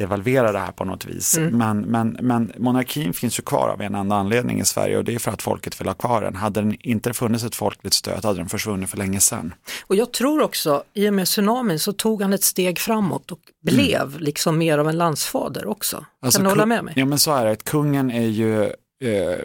devalvera 0.00 0.52
det 0.52 0.58
här 0.58 0.72
på 0.72 0.84
något 0.84 1.04
vis. 1.04 1.38
Mm. 1.38 1.58
Men, 1.58 1.80
men, 1.80 2.18
men 2.20 2.52
monarkin 2.58 3.12
finns 3.12 3.38
ju 3.38 3.42
kvar 3.42 3.68
av 3.68 3.82
en 3.82 3.94
enda 3.94 4.16
anledning 4.16 4.60
i 4.60 4.64
Sverige 4.64 4.98
och 4.98 5.04
det 5.04 5.14
är 5.14 5.18
för 5.18 5.30
att 5.30 5.42
folket 5.42 5.80
vill 5.80 5.86
ha 5.88 5.94
kvar 5.94 6.22
den. 6.22 6.34
Hade 6.34 6.60
den 6.60 6.76
inte 6.80 7.12
funnits 7.12 7.44
ett 7.44 7.54
folkligt 7.54 7.94
stöd 7.94 8.24
hade 8.24 8.38
den 8.38 8.48
försvunnit 8.48 8.90
för 8.90 8.96
länge 8.96 9.20
sedan. 9.20 9.54
Och 9.86 9.96
jag 9.96 10.12
tror 10.12 10.42
också, 10.42 10.82
i 10.94 11.08
och 11.08 11.14
med 11.14 11.26
tsunamin 11.26 11.78
så 11.78 11.92
tog 11.92 12.22
han 12.22 12.32
ett 12.32 12.42
steg 12.42 12.78
framåt 12.78 13.32
och 13.32 13.38
blev 13.62 14.02
mm. 14.02 14.18
liksom 14.18 14.58
mer 14.58 14.78
av 14.78 14.88
en 14.88 14.96
landsfader 14.96 15.66
också. 15.68 16.04
Alltså, 16.22 16.38
kan 16.38 16.44
du 16.44 16.50
hålla 16.50 16.66
med 16.66 16.84
mig? 16.84 16.94
Ja 16.96 17.04
men 17.04 17.18
så 17.18 17.34
är 17.34 17.44
det, 17.44 17.64
kungen 17.64 18.10
är 18.10 18.26
ju 18.26 18.62
eh, 19.04 19.38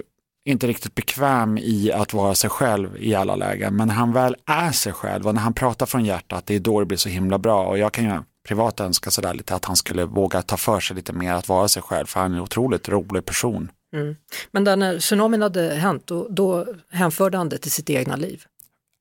inte 0.45 0.67
riktigt 0.67 0.95
bekväm 0.95 1.57
i 1.57 1.91
att 1.91 2.13
vara 2.13 2.35
sig 2.35 2.49
själv 2.49 2.97
i 2.99 3.15
alla 3.15 3.35
lägen. 3.35 3.75
Men 3.75 3.87
när 3.87 3.95
han 3.95 4.13
väl 4.13 4.35
är 4.45 4.71
sig 4.71 4.93
själv 4.93 5.27
och 5.27 5.35
när 5.35 5.41
han 5.41 5.53
pratar 5.53 5.85
från 5.85 6.05
hjärtat, 6.05 6.45
det 6.45 6.55
är 6.55 6.59
då 6.59 6.79
det 6.79 6.85
blir 6.85 6.97
så 6.97 7.09
himla 7.09 7.37
bra. 7.37 7.65
Och 7.65 7.77
jag 7.77 7.91
kan 7.91 8.03
ju 8.03 8.11
privat 8.45 8.79
önska 8.79 9.11
sådär 9.11 9.33
lite 9.33 9.55
att 9.55 9.65
han 9.65 9.75
skulle 9.75 10.05
våga 10.05 10.41
ta 10.41 10.57
för 10.57 10.79
sig 10.79 10.95
lite 10.95 11.13
mer 11.13 11.33
att 11.33 11.49
vara 11.49 11.67
sig 11.67 11.81
själv, 11.81 12.05
för 12.05 12.19
han 12.19 12.31
är 12.31 12.35
en 12.35 12.41
otroligt 12.41 12.89
rolig 12.89 13.25
person. 13.25 13.71
Mm. 13.93 14.15
Men 14.51 14.63
där 14.63 14.75
när 14.75 14.99
tsunamin 14.99 15.41
hade 15.41 15.75
hänt, 15.75 16.07
då, 16.07 16.27
då 16.29 16.65
hänförde 16.89 17.37
han 17.37 17.49
det 17.49 17.57
till 17.57 17.71
sitt 17.71 17.89
egna 17.89 18.15
liv? 18.15 18.43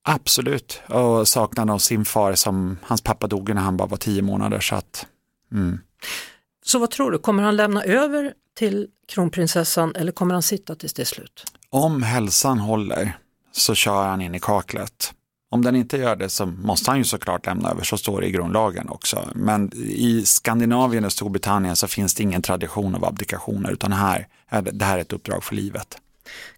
Absolut, 0.09 0.83
och 0.89 1.29
saknaden 1.29 1.71
av 1.75 1.79
sin 1.79 2.05
far 2.05 2.35
som 2.35 2.79
hans 2.83 3.03
pappa 3.03 3.27
dog 3.27 3.55
när 3.55 3.63
han 3.63 3.77
bara 3.77 3.89
var 3.89 3.97
tio 3.97 4.23
månader. 4.23 4.61
Så, 4.61 4.75
att, 4.75 5.07
mm. 5.53 5.79
så 6.65 6.79
vad 6.79 6.91
tror 6.91 7.11
du, 7.11 7.19
kommer 7.19 7.43
han 7.43 7.57
lämna 7.57 7.85
över 7.85 8.33
till 8.59 8.89
kronprinsessan 9.09 9.97
eller 9.97 10.13
kommer 10.13 10.35
han 10.35 10.43
sitta 10.43 10.75
tills 10.75 10.93
det 10.93 11.03
är 11.03 11.07
slut? 11.07 11.45
Om 11.71 12.03
hälsan 12.03 12.59
håller 12.59 13.19
så 13.53 13.75
kör 13.75 14.05
han 14.05 14.21
in 14.21 14.35
i 14.35 14.41
kaklet. 14.41 15.13
Om 15.55 15.63
den 15.63 15.77
inte 15.77 15.97
gör 15.97 16.17
det 16.17 16.29
så 16.29 16.47
måste 16.47 16.91
han 16.91 16.99
ju 16.99 17.05
såklart 17.05 17.47
lämna 17.47 17.71
över, 17.71 17.83
så 17.83 17.97
står 17.97 18.21
det 18.21 18.27
i 18.27 18.31
grundlagen 18.31 18.89
också. 18.89 19.29
Men 19.35 19.71
i 19.75 20.23
Skandinavien 20.27 21.05
och 21.05 21.13
Storbritannien 21.13 21.77
så 21.77 21.89
finns 21.89 22.15
det 22.15 22.23
ingen 22.23 22.43
tradition 22.43 22.95
av 22.95 23.05
abdikationer 23.05 23.71
utan 23.71 23.93
här 23.93 24.29
är 24.49 24.63
det, 24.63 24.71
det 24.71 24.85
här 24.85 24.97
är 24.97 25.01
ett 25.01 25.13
uppdrag 25.13 25.45
för 25.45 25.55
livet. 25.55 25.99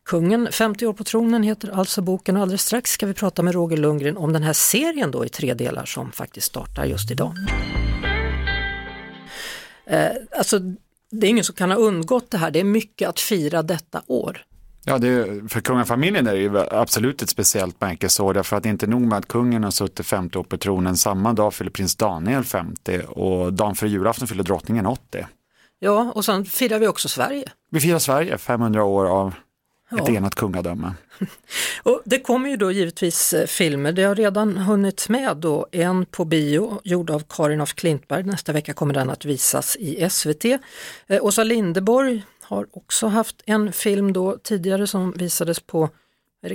Kungen 0.05 0.49
50 0.53 0.87
år 0.87 0.93
på 0.93 1.05
tronen 1.05 1.43
heter 1.43 1.71
alltså 1.71 2.03
boken 2.03 2.37
och 2.37 2.43
alldeles 2.43 2.63
strax 2.63 2.91
ska 2.91 3.07
vi 3.07 3.15
prata 3.15 3.43
med 3.43 3.55
Roger 3.55 3.77
Lundgren 3.77 4.17
om 4.17 4.33
den 4.33 4.43
här 4.43 4.53
serien 4.53 5.11
då 5.11 5.25
i 5.25 5.29
tre 5.29 5.55
delar 5.55 5.85
som 5.85 6.13
faktiskt 6.13 6.47
startar 6.47 6.85
just 6.85 7.11
idag. 7.11 7.35
Eh, 9.87 10.11
alltså 10.39 10.59
det 11.11 11.27
är 11.27 11.31
ingen 11.31 11.45
som 11.45 11.55
kan 11.55 11.71
ha 11.71 11.79
undgått 11.79 12.31
det 12.31 12.39
här, 12.39 12.51
det 12.51 12.61
är 12.61 12.65
mycket 12.65 13.09
att 13.09 13.21
fira 13.21 13.63
detta 13.63 14.03
år. 14.07 14.47
Ja, 14.89 14.99
det, 14.99 15.43
för 15.49 15.61
kungafamiljen 15.61 16.27
är 16.27 16.33
det 16.33 16.41
ju 16.41 16.59
absolut 16.59 17.23
ett 17.23 17.31
speciellt 17.31 17.81
märkesår 17.81 18.35
därför 18.35 18.57
att 18.57 18.63
det 18.63 18.69
är 18.69 18.71
inte 18.71 18.87
nog 18.87 19.03
med 19.03 19.19
att 19.19 19.29
kungen 19.29 19.65
har 19.65 19.71
suttit 19.71 20.07
50 20.07 20.39
år 20.39 20.45
på 20.45 20.57
tronen, 20.57 20.97
samma 20.97 21.33
dag 21.33 21.55
fyller 21.55 21.71
prins 21.71 21.97
Daniel 21.97 22.45
50 22.45 23.01
och 23.09 23.53
dagen 23.53 23.75
före 23.75 23.91
julafton 23.91 24.29
fyller 24.29 24.45
drottningen 24.45 24.87
80. 24.87 25.27
Ja, 25.79 26.13
och 26.15 26.25
sen 26.25 26.45
firar 26.45 26.79
vi 26.79 26.87
också 26.87 27.09
Sverige. 27.09 27.45
Vi 27.71 27.81
firar 27.81 27.99
Sverige, 27.99 28.39
500 28.39 28.85
år 28.85 29.07
av 29.07 29.35
ett 29.91 30.09
ja. 30.09 30.15
enat 30.15 30.35
kungadöme. 30.35 30.95
Och 31.83 32.03
det 32.05 32.19
kommer 32.19 32.49
ju 32.49 32.57
då 32.57 32.73
givetvis 32.73 33.33
eh, 33.33 33.47
filmer, 33.47 33.93
det 33.93 34.03
har 34.03 34.15
redan 34.15 34.57
hunnit 34.57 35.09
med 35.09 35.37
då, 35.37 35.67
en 35.73 36.07
på 36.07 36.25
bio 36.25 36.81
gjord 36.85 37.11
av 37.11 37.23
Karin 37.29 37.61
af 37.61 37.75
Klintberg, 37.75 38.23
nästa 38.23 38.53
vecka 38.53 38.73
kommer 38.73 38.95
den 38.95 39.11
att 39.11 39.25
visas 39.25 39.77
i 39.77 40.11
SVT. 40.11 40.45
Eh, 40.45 41.25
Åsa 41.25 41.45
Lindeborg 41.45 42.23
har 42.49 42.67
också 42.73 43.07
haft 43.07 43.43
en 43.47 43.73
film 43.73 44.13
då 44.13 44.39
tidigare 44.43 44.87
som 44.87 45.13
visades 45.13 45.61
på 45.61 45.89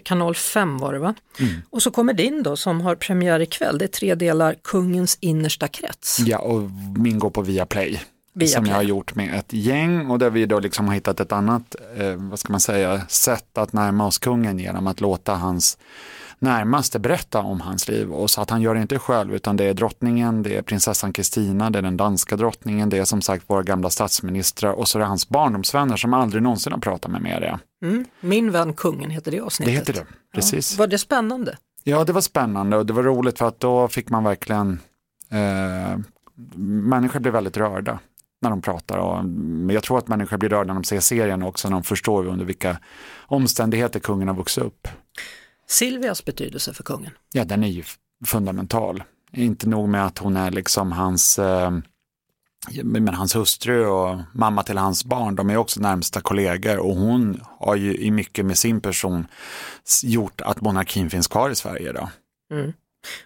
kanal 0.03 0.35
5 0.35 0.77
var 0.77 0.93
det 0.93 0.99
va? 0.99 1.15
Mm. 1.39 1.61
Och 1.69 1.83
så 1.83 1.91
kommer 1.91 2.13
din 2.13 2.43
då 2.43 2.55
som 2.55 2.81
har 2.81 2.95
premiär 2.95 3.39
ikväll, 3.39 3.77
det 3.77 3.85
är 3.85 3.87
tre 3.87 4.15
delar 4.15 4.55
Kungens 4.63 5.17
innersta 5.21 5.67
krets. 5.67 6.19
Ja 6.19 6.37
och 6.37 6.61
min 6.97 7.19
går 7.19 7.29
på 7.29 7.41
Viaplay. 7.41 8.01
Via 8.33 8.47
som 8.47 8.65
jag 8.65 8.75
har 8.75 8.83
gjort 8.83 9.15
med 9.15 9.39
ett 9.39 9.53
gäng 9.53 10.09
och 10.09 10.19
där 10.19 10.29
vi 10.29 10.45
då 10.45 10.59
liksom 10.59 10.87
har 10.87 10.93
hittat 10.93 11.19
ett 11.19 11.31
annat, 11.31 11.75
eh, 11.97 12.15
vad 12.15 12.39
ska 12.39 12.53
man 12.53 12.59
säga, 12.59 13.01
sätt 13.07 13.57
att 13.57 13.73
närma 13.73 14.07
oss 14.07 14.17
kungen 14.17 14.59
genom 14.59 14.87
att 14.87 15.01
låta 15.01 15.35
hans 15.35 15.77
närmaste 16.41 16.99
berätta 16.99 17.39
om 17.39 17.61
hans 17.61 17.87
liv. 17.87 18.11
Och 18.11 18.29
så 18.29 18.41
att 18.41 18.49
han 18.49 18.61
gör 18.61 18.75
det 18.75 18.81
inte 18.81 18.99
själv 18.99 19.35
utan 19.35 19.57
det 19.57 19.63
är 19.63 19.73
drottningen, 19.73 20.43
det 20.43 20.57
är 20.57 20.61
prinsessan 20.61 21.13
Kristina, 21.13 21.69
det 21.69 21.79
är 21.79 21.83
den 21.83 21.97
danska 21.97 22.37
drottningen, 22.37 22.89
det 22.89 22.97
är 22.97 23.05
som 23.05 23.21
sagt 23.21 23.49
våra 23.49 23.63
gamla 23.63 23.89
statsministrar 23.89 24.71
och 24.71 24.87
så 24.87 24.97
är 24.97 24.99
det 24.99 25.05
hans 25.05 25.29
barndomsvänner 25.29 25.97
som 25.97 26.13
aldrig 26.13 26.43
någonsin 26.43 26.73
har 26.73 26.79
pratat 26.79 27.11
med 27.11 27.21
media. 27.21 27.59
Mm. 27.83 28.05
Min 28.21 28.51
vän 28.51 28.73
kungen 28.73 29.09
heter 29.09 29.31
det 29.31 29.39
avsnittet. 29.39 29.73
Det 29.73 29.79
heter 29.79 29.93
det, 29.93 30.05
precis. 30.33 30.73
Ja. 30.73 30.79
Var 30.79 30.87
det 30.87 30.97
spännande? 30.97 31.57
Ja, 31.83 32.03
det 32.03 32.13
var 32.13 32.21
spännande 32.21 32.77
och 32.77 32.85
det 32.85 32.93
var 32.93 33.03
roligt 33.03 33.37
för 33.37 33.47
att 33.47 33.59
då 33.59 33.87
fick 33.87 34.09
man 34.09 34.23
verkligen 34.23 34.79
eh, 35.29 35.99
människor 36.55 37.19
blev 37.19 37.33
väldigt 37.33 37.57
rörda 37.57 37.99
när 38.41 38.49
de 38.49 38.61
pratar. 38.61 38.97
Och, 38.97 39.25
men 39.25 39.69
jag 39.69 39.83
tror 39.83 39.97
att 39.97 40.07
människor 40.07 40.37
blir 40.37 40.49
rörda 40.49 40.73
när 40.73 40.81
de 40.81 40.83
ser 40.83 40.99
serien 40.99 41.43
också, 41.43 41.69
när 41.69 41.75
de 41.75 41.83
förstår 41.83 42.27
under 42.27 42.45
vilka 42.45 42.77
omständigheter 43.19 43.99
kungen 43.99 44.27
har 44.27 44.35
vuxit 44.35 44.63
upp. 44.63 44.87
Silvias 45.71 46.25
betydelse 46.25 46.73
för 46.73 46.83
kungen? 46.83 47.11
Ja, 47.31 47.45
den 47.45 47.63
är 47.63 47.67
ju 47.67 47.83
fundamental. 48.25 49.03
Inte 49.31 49.69
nog 49.69 49.89
med 49.89 50.05
att 50.05 50.17
hon 50.17 50.37
är 50.37 50.51
liksom 50.51 50.91
hans, 50.91 51.39
eh, 51.39 51.71
men 52.83 53.07
hans 53.07 53.35
hustru 53.35 53.85
och 53.85 54.19
mamma 54.33 54.63
till 54.63 54.77
hans 54.77 55.05
barn, 55.05 55.35
de 55.35 55.49
är 55.49 55.57
också 55.57 55.79
närmsta 55.79 56.21
kollegor 56.21 56.77
och 56.77 56.95
hon 56.95 57.41
har 57.43 57.75
ju 57.75 57.95
i 57.95 58.11
mycket 58.11 58.45
med 58.45 58.57
sin 58.57 58.81
person 58.81 59.27
gjort 60.03 60.41
att 60.41 60.61
monarkin 60.61 61.09
finns 61.09 61.27
kvar 61.27 61.49
i 61.49 61.55
Sverige 61.55 61.89
idag. 61.89 62.09
Mm. 62.51 62.73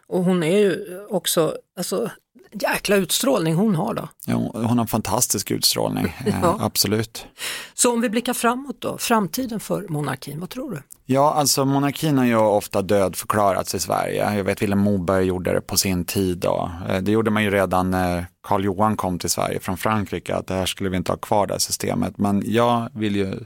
Och 0.07 0.23
hon 0.23 0.43
är 0.43 0.57
ju 0.57 0.99
också, 1.09 1.57
alltså 1.77 2.11
jäkla 2.61 2.95
utstrålning 2.95 3.55
hon 3.55 3.75
har 3.75 3.93
då. 3.93 4.09
Ja, 4.25 4.33
hon 4.53 4.65
har 4.65 4.81
en 4.81 4.87
fantastisk 4.87 5.51
utstrålning, 5.51 6.15
ja. 6.25 6.31
Eh, 6.31 6.63
absolut. 6.63 7.25
Så 7.73 7.93
om 7.93 8.01
vi 8.01 8.09
blickar 8.09 8.33
framåt 8.33 8.75
då, 8.79 8.97
framtiden 8.97 9.59
för 9.59 9.85
monarkin, 9.89 10.39
vad 10.39 10.49
tror 10.49 10.71
du? 10.71 10.81
Ja, 11.05 11.33
alltså 11.33 11.65
monarkin 11.65 12.17
har 12.17 12.25
ju 12.25 12.35
ofta 12.35 12.81
dödförklarats 12.81 13.75
i 13.75 13.79
Sverige. 13.79 14.35
Jag 14.35 14.43
vet 14.43 14.61
Vilhelm 14.61 14.81
Moberg 14.81 15.25
gjorde 15.25 15.53
det 15.53 15.61
på 15.61 15.77
sin 15.77 16.05
tid. 16.05 16.37
Då. 16.37 16.71
Eh, 16.89 17.01
det 17.01 17.11
gjorde 17.11 17.31
man 17.31 17.43
ju 17.43 17.49
redan 17.51 17.91
när 17.91 18.27
Karl 18.45 18.63
Johan 18.63 18.97
kom 18.97 19.19
till 19.19 19.29
Sverige 19.29 19.59
från 19.59 19.77
Frankrike, 19.77 20.35
att 20.35 20.47
det 20.47 20.53
här 20.53 20.65
skulle 20.65 20.89
vi 20.89 20.97
inte 20.97 21.11
ha 21.11 21.17
kvar 21.17 21.47
det 21.47 21.53
här 21.53 21.59
systemet. 21.59 22.17
Men 22.17 22.43
jag 22.45 22.89
vill 22.93 23.15
ju 23.15 23.39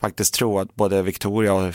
faktiskt 0.00 0.34
tro 0.34 0.58
att 0.58 0.74
både 0.74 1.02
Victoria 1.02 1.54
och 1.54 1.74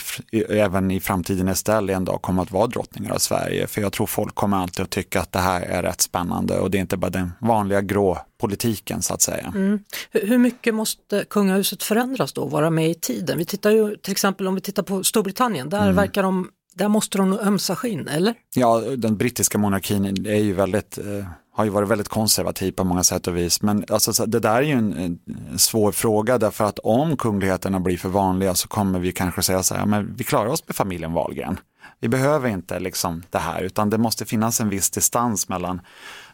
även 0.49 0.91
i 0.91 0.99
framtiden 0.99 1.47
Estelle 1.47 1.93
en 1.93 2.05
dag 2.05 2.21
kommer 2.21 2.41
att 2.41 2.51
vara 2.51 2.67
drottningar 2.67 3.13
av 3.13 3.17
Sverige. 3.17 3.67
För 3.67 3.81
jag 3.81 3.93
tror 3.93 4.07
folk 4.07 4.35
kommer 4.35 4.57
alltid 4.57 4.83
att 4.83 4.89
tycka 4.89 5.21
att 5.21 5.31
det 5.31 5.39
här 5.39 5.61
är 5.61 5.83
rätt 5.83 6.01
spännande 6.01 6.59
och 6.59 6.71
det 6.71 6.77
är 6.77 6.79
inte 6.79 6.97
bara 6.97 7.11
den 7.11 7.31
vanliga 7.39 7.81
grå 7.81 8.17
politiken 8.37 9.01
så 9.01 9.13
att 9.13 9.21
säga. 9.21 9.51
Mm. 9.55 9.79
Hur 10.11 10.37
mycket 10.37 10.75
måste 10.75 11.25
kungahuset 11.29 11.83
förändras 11.83 12.33
då, 12.33 12.45
vara 12.45 12.69
med 12.69 12.89
i 12.89 12.95
tiden? 12.95 13.37
Vi 13.37 13.45
tittar 13.45 13.71
ju 13.71 13.95
till 13.95 14.11
exempel 14.11 14.47
om 14.47 14.55
vi 14.55 14.61
tittar 14.61 14.83
på 14.83 15.03
Storbritannien, 15.03 15.69
där 15.69 15.81
mm. 15.81 15.95
verkar 15.95 16.23
de 16.23 16.49
där 16.77 16.87
måste 16.87 17.17
de 17.17 17.29
nog 17.29 17.39
ömsa 17.39 17.75
skinn, 17.75 18.07
eller? 18.07 18.33
Ja, 18.55 18.79
den 18.79 19.17
brittiska 19.17 19.57
monarkin 19.57 20.25
är 20.25 20.43
ju 20.43 20.53
väldigt 20.53 20.97
eh, 20.97 21.27
har 21.57 21.63
ju 21.63 21.69
varit 21.69 21.89
väldigt 21.89 22.07
konservativ 22.07 22.71
på 22.71 22.83
många 22.83 23.03
sätt 23.03 23.27
och 23.27 23.37
vis. 23.37 23.61
Men 23.61 23.85
alltså, 23.89 24.25
det 24.25 24.39
där 24.39 24.55
är 24.55 24.61
ju 24.61 24.71
en, 24.71 24.93
en, 24.93 25.19
svår 25.59 25.91
fråga 25.91 26.37
därför 26.37 26.63
att 26.63 26.79
om 26.79 27.17
kungligheterna 27.17 27.79
blir 27.79 27.97
för 27.97 28.09
vanliga 28.09 28.55
så 28.55 28.67
kommer 28.67 28.99
vi 28.99 29.11
kanske 29.11 29.41
säga 29.41 29.63
så 29.63 29.75
här, 29.75 29.85
men 29.85 30.15
vi 30.15 30.23
klarar 30.23 30.49
oss 30.49 30.67
med 30.67 30.75
familjen 30.75 31.13
Wahlgren. 31.13 31.59
Vi 31.99 32.07
behöver 32.07 32.49
inte 32.49 32.79
liksom 32.79 33.23
det 33.29 33.37
här 33.37 33.61
utan 33.61 33.89
det 33.89 33.97
måste 33.97 34.25
finnas 34.25 34.61
en 34.61 34.69
viss 34.69 34.89
distans 34.89 35.49
mellan, 35.49 35.81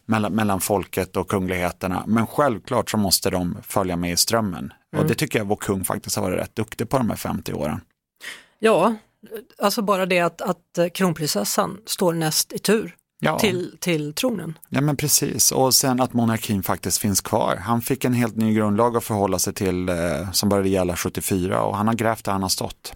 mellan, 0.06 0.34
mellan 0.34 0.60
folket 0.60 1.18
och 1.18 1.28
kungligheterna. 1.28 2.04
Men 2.08 2.28
självklart 2.28 2.90
så 2.90 2.98
måste 2.98 3.30
de 3.30 3.58
följa 3.64 3.96
med 3.96 4.12
i 4.12 4.18
strömmen. 4.18 4.74
Mm. 4.94 5.04
Och 5.04 5.10
det 5.10 5.16
tycker 5.16 5.40
jag 5.40 5.46
vår 5.46 5.56
kung 5.56 5.84
faktiskt 5.84 6.16
har 6.16 6.24
varit 6.24 6.40
rätt 6.40 6.56
duktig 6.56 6.90
på 6.90 6.98
de 6.98 7.10
här 7.10 7.18
50 7.18 7.54
åren. 7.54 7.82
Ja, 8.60 8.96
alltså 9.58 9.82
bara 9.82 10.06
det 10.06 10.20
att, 10.20 10.42
att 10.42 10.94
kronprinsessan 10.94 11.78
står 11.86 12.14
näst 12.14 12.54
i 12.54 12.60
tur 12.60 12.96
ja. 13.20 13.40
till, 13.40 13.78
till 13.80 14.14
tronen. 14.14 14.58
Ja 14.70 14.82
men 14.82 14.98
precis, 14.98 15.52
och 15.52 15.76
sen 15.76 16.02
att 16.02 16.14
monarkin 16.14 16.64
faktiskt 16.64 16.98
finns 16.98 17.22
kvar. 17.22 17.56
Han 17.56 17.82
fick 17.82 18.06
en 18.06 18.14
helt 18.14 18.36
ny 18.36 18.54
grundlag 18.54 18.98
att 18.98 19.04
förhålla 19.04 19.40
sig 19.40 19.54
till 19.54 19.90
eh, 19.90 20.32
som 20.32 20.50
började 20.50 20.70
gälla 20.70 20.96
74 20.96 21.62
och 21.62 21.78
han 21.78 21.88
har 21.88 21.94
grävt 21.94 22.26
där 22.26 22.32
han 22.32 22.42
har 22.42 22.50
stått. 22.50 22.94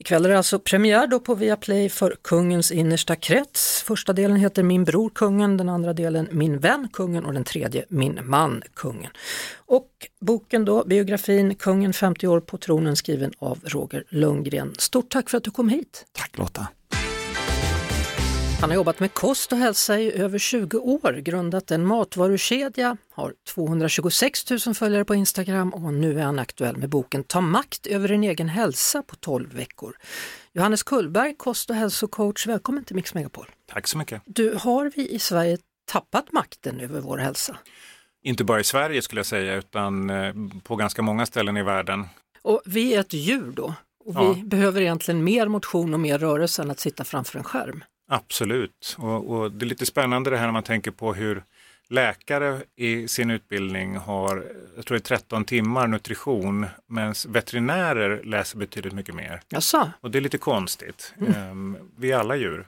Ikväll 0.00 0.24
är 0.24 0.28
det 0.28 0.36
alltså 0.36 0.58
premiär 0.58 1.06
då 1.06 1.20
på 1.20 1.34
Viaplay 1.34 1.88
för 1.88 2.16
Kungens 2.22 2.70
innersta 2.70 3.16
krets. 3.16 3.82
Första 3.82 4.12
delen 4.12 4.36
heter 4.36 4.62
Min 4.62 4.84
bror 4.84 5.10
kungen, 5.10 5.56
den 5.56 5.68
andra 5.68 5.92
delen 5.92 6.28
Min 6.32 6.58
vän 6.58 6.88
kungen 6.92 7.24
och 7.24 7.32
den 7.32 7.44
tredje 7.44 7.84
Min 7.88 8.20
man 8.22 8.62
kungen. 8.74 9.10
Och 9.56 9.90
boken 10.20 10.64
då, 10.64 10.84
biografin 10.84 11.54
Kungen 11.54 11.92
50 11.92 12.26
år 12.26 12.40
på 12.40 12.58
tronen 12.58 12.96
skriven 12.96 13.32
av 13.38 13.58
Roger 13.64 14.04
Lundgren. 14.08 14.74
Stort 14.78 15.10
tack 15.10 15.30
för 15.30 15.38
att 15.38 15.44
du 15.44 15.50
kom 15.50 15.68
hit. 15.68 16.06
Tack 16.12 16.38
Lotta. 16.38 16.68
Han 18.60 18.70
har 18.70 18.74
jobbat 18.74 19.00
med 19.00 19.14
kost 19.14 19.52
och 19.52 19.58
hälsa 19.58 20.00
i 20.00 20.12
över 20.12 20.38
20 20.38 20.78
år, 20.78 21.12
grundat 21.12 21.70
en 21.70 21.86
matvarukedja, 21.86 22.96
har 23.10 23.34
226 23.54 24.50
000 24.66 24.74
följare 24.74 25.04
på 25.04 25.14
Instagram 25.14 25.74
och 25.74 25.94
nu 25.94 26.18
är 26.20 26.24
han 26.24 26.38
aktuell 26.38 26.76
med 26.76 26.88
boken 26.88 27.24
Ta 27.24 27.40
makt 27.40 27.86
över 27.86 28.08
din 28.08 28.24
egen 28.24 28.48
hälsa 28.48 29.02
på 29.02 29.16
12 29.16 29.52
veckor. 29.54 29.96
Johannes 30.52 30.82
Kullberg, 30.82 31.34
kost 31.36 31.70
och 31.70 31.76
hälsocoach, 31.76 32.46
välkommen 32.46 32.84
till 32.84 32.96
Mix 32.96 33.14
Megapol. 33.14 33.46
Tack 33.72 33.86
så 33.86 33.98
mycket. 33.98 34.22
Du, 34.26 34.54
har 34.60 34.92
vi 34.96 35.08
i 35.10 35.18
Sverige 35.18 35.58
tappat 35.90 36.32
makten 36.32 36.80
över 36.80 37.00
vår 37.00 37.18
hälsa? 37.18 37.56
Inte 38.22 38.44
bara 38.44 38.60
i 38.60 38.64
Sverige 38.64 39.02
skulle 39.02 39.18
jag 39.18 39.26
säga, 39.26 39.54
utan 39.56 40.10
eh, 40.10 40.34
på 40.62 40.76
ganska 40.76 41.02
många 41.02 41.26
ställen 41.26 41.56
i 41.56 41.62
världen. 41.62 42.06
Och 42.42 42.62
vi 42.64 42.94
är 42.94 43.00
ett 43.00 43.12
djur 43.12 43.52
då 43.56 43.74
och 44.04 44.16
vi 44.16 44.24
Ja. 44.24 44.36
behöver 44.44 44.80
egentligen 44.80 45.24
mer 45.24 45.48
motion 45.48 45.94
och 45.94 46.00
mer 46.00 46.18
rörelse 46.18 46.62
än 46.62 46.70
att 46.70 46.80
sitta 46.80 47.04
framför 47.04 47.38
en 47.38 47.44
skärm. 47.44 47.84
Absolut. 48.08 48.96
Och, 48.98 49.30
och 49.30 49.52
det 49.52 49.64
är 49.64 49.68
lite 49.68 49.86
spännande 49.86 50.30
det 50.30 50.36
här 50.36 50.44
när 50.46 50.52
man 50.52 50.62
tänker 50.62 50.90
på 50.90 51.14
hur 51.14 51.42
läkare 51.88 52.62
i 52.76 53.08
sin 53.08 53.30
utbildning 53.30 53.96
har, 53.96 54.44
jag 54.76 54.86
tror 54.86 54.96
det 54.98 55.02
är 55.02 55.18
13 55.18 55.44
timmar 55.44 55.86
nutrition, 55.86 56.66
medan 56.86 57.14
veterinärer 57.28 58.22
läser 58.24 58.58
betydligt 58.58 58.92
mycket 58.94 59.14
mer. 59.14 59.40
Jaså? 59.48 59.90
Och 60.00 60.10
det 60.10 60.18
är 60.18 60.20
lite 60.22 60.38
konstigt. 60.38 61.14
Ehm, 61.36 61.76
Vi 61.96 62.12
är 62.12 62.18
alla 62.18 62.36
djur. 62.36 62.66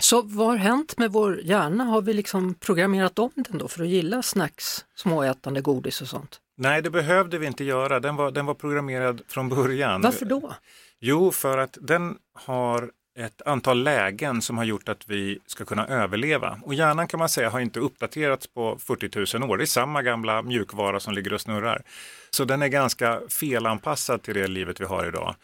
Så 0.00 0.22
vad 0.22 0.46
har 0.46 0.56
hänt 0.56 0.98
med 0.98 1.12
vår 1.12 1.40
hjärna? 1.42 1.84
Har 1.84 2.02
vi 2.02 2.14
liksom 2.14 2.54
programmerat 2.54 3.18
om 3.18 3.30
den 3.34 3.58
då 3.58 3.68
för 3.68 3.82
att 3.82 3.88
gilla 3.88 4.22
snacks, 4.22 4.84
småätande, 4.94 5.60
godis 5.60 6.02
och 6.02 6.08
sånt? 6.08 6.40
Nej, 6.56 6.82
det 6.82 6.90
behövde 6.90 7.38
vi 7.38 7.46
inte 7.46 7.64
göra. 7.64 8.00
Den 8.00 8.16
var, 8.16 8.30
den 8.30 8.46
var 8.46 8.54
programmerad 8.54 9.22
från 9.28 9.48
början. 9.48 10.00
Varför 10.00 10.26
då? 10.26 10.54
Jo, 11.00 11.30
för 11.30 11.58
att 11.58 11.78
den 11.80 12.16
har 12.34 12.90
ett 13.18 13.42
antal 13.42 13.82
lägen 13.82 14.42
som 14.42 14.58
har 14.58 14.64
gjort 14.64 14.88
att 14.88 15.08
vi 15.08 15.38
ska 15.46 15.64
kunna 15.64 15.86
överleva. 15.86 16.58
Och 16.62 16.74
hjärnan 16.74 17.08
kan 17.08 17.18
man 17.18 17.28
säga 17.28 17.50
har 17.50 17.60
inte 17.60 17.80
uppdaterats 17.80 18.46
på 18.46 18.78
40 18.78 19.38
000 19.38 19.50
år. 19.50 19.56
Det 19.56 19.64
är 19.64 19.66
samma 19.66 20.02
gamla 20.02 20.42
mjukvara 20.42 21.00
som 21.00 21.14
ligger 21.14 21.32
och 21.32 21.40
snurrar. 21.40 21.82
Så 22.30 22.44
den 22.44 22.62
är 22.62 22.68
ganska 22.68 23.20
felanpassad 23.28 24.22
till 24.22 24.34
det 24.34 24.46
livet 24.46 24.80
vi 24.80 24.84
har 24.84 25.06
idag. 25.06 25.34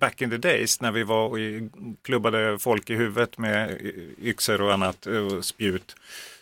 Back 0.00 0.22
in 0.22 0.30
the 0.30 0.36
days 0.36 0.80
när 0.80 0.92
vi 0.92 1.02
var 1.02 1.28
och 1.28 1.38
klubbade 2.02 2.58
folk 2.58 2.90
i 2.90 2.94
huvudet 2.94 3.38
med 3.38 3.80
yxor 4.22 4.60
och 4.60 4.72
annat 4.72 5.06
eh, 5.06 5.16
och 5.16 5.44
spjut. 5.44 5.96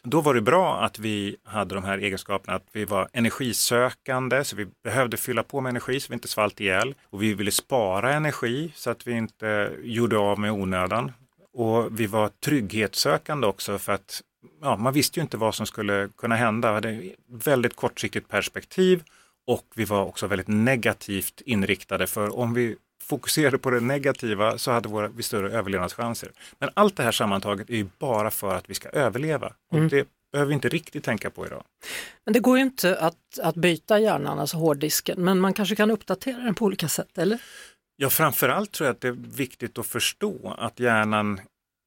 Då 0.07 0.21
var 0.21 0.35
det 0.35 0.41
bra 0.41 0.81
att 0.85 0.99
vi 0.99 1.37
hade 1.45 1.75
de 1.75 1.85
här 1.85 1.99
egenskaperna 1.99 2.57
att 2.57 2.67
vi 2.73 2.85
var 2.85 3.09
energisökande 3.13 4.45
så 4.45 4.57
vi 4.57 4.67
behövde 4.83 5.17
fylla 5.17 5.43
på 5.43 5.61
med 5.61 5.71
energi 5.71 6.01
så 6.01 6.07
vi 6.11 6.15
inte 6.15 6.29
svalt 6.29 6.61
ihjäl. 6.61 6.95
Och 7.11 7.23
vi 7.23 7.35
ville 7.35 7.51
spara 7.51 8.13
energi 8.13 8.73
så 8.75 8.91
att 8.91 9.07
vi 9.07 9.13
inte 9.13 9.73
gjorde 9.83 10.19
av 10.19 10.39
med 10.39 10.53
onödan. 10.53 11.13
Och 11.53 12.01
vi 12.01 12.07
var 12.07 12.29
trygghetssökande 12.45 13.47
också 13.47 13.79
för 13.79 13.93
att 13.93 14.23
ja, 14.63 14.77
man 14.77 14.93
visste 14.93 15.21
ju 15.21 15.23
inte 15.23 15.37
vad 15.37 15.55
som 15.55 15.67
skulle 15.67 16.09
kunna 16.17 16.37
hända. 16.37 16.69
Vi 16.69 16.75
hade 16.75 16.91
ett 16.91 17.15
väldigt 17.29 17.77
kortsiktigt 17.77 18.29
perspektiv 18.29 19.03
och 19.47 19.67
vi 19.75 19.85
var 19.85 20.05
också 20.05 20.27
väldigt 20.27 20.49
negativt 20.49 21.41
inriktade 21.47 22.07
för 22.07 22.39
om 22.39 22.55
vi 22.55 22.77
fokuserade 23.09 23.59
på 23.59 23.71
det 23.71 23.81
negativa 23.81 24.59
så 24.59 24.71
hade 24.71 24.89
våra, 24.89 25.09
vi 25.09 25.23
större 25.23 25.53
överlevnadschanser. 25.53 26.31
Men 26.59 26.71
allt 26.75 26.97
det 26.97 27.03
här 27.03 27.13
sammantaget 27.13 27.71
är 27.71 27.77
ju 27.77 27.87
bara 27.99 28.31
för 28.31 28.55
att 28.55 28.71
vi 28.71 28.75
ska 28.75 28.89
överleva. 28.89 29.53
Och 29.73 29.81
det 29.81 30.09
behöver 30.33 30.49
vi 30.49 30.55
inte 30.55 30.69
riktigt 30.69 31.05
tänka 31.05 31.31
på 31.31 31.47
idag. 31.47 31.65
Men 32.25 32.33
det 32.33 32.41
går 32.41 32.59
ju 32.59 32.63
inte 32.65 32.97
att, 32.99 33.39
att 33.43 33.55
byta 33.55 33.99
hjärnan, 33.99 34.39
alltså 34.39 34.57
hårddisken, 34.57 35.25
men 35.25 35.41
man 35.41 35.55
kanske 35.55 35.77
kan 35.77 35.91
uppdatera 35.91 36.39
den 36.39 36.55
på 36.55 36.65
olika 36.65 36.89
sätt, 36.89 37.19
eller? 37.19 37.39
Ja, 37.97 38.11
framförallt 38.11 38.73
tror 38.73 38.87
jag 38.87 38.95
att 38.95 39.01
det 39.01 39.09
är 39.09 39.37
viktigt 39.37 39.79
att 39.79 39.87
förstå 39.87 40.55
att 40.59 40.81
hjärnan 40.81 41.41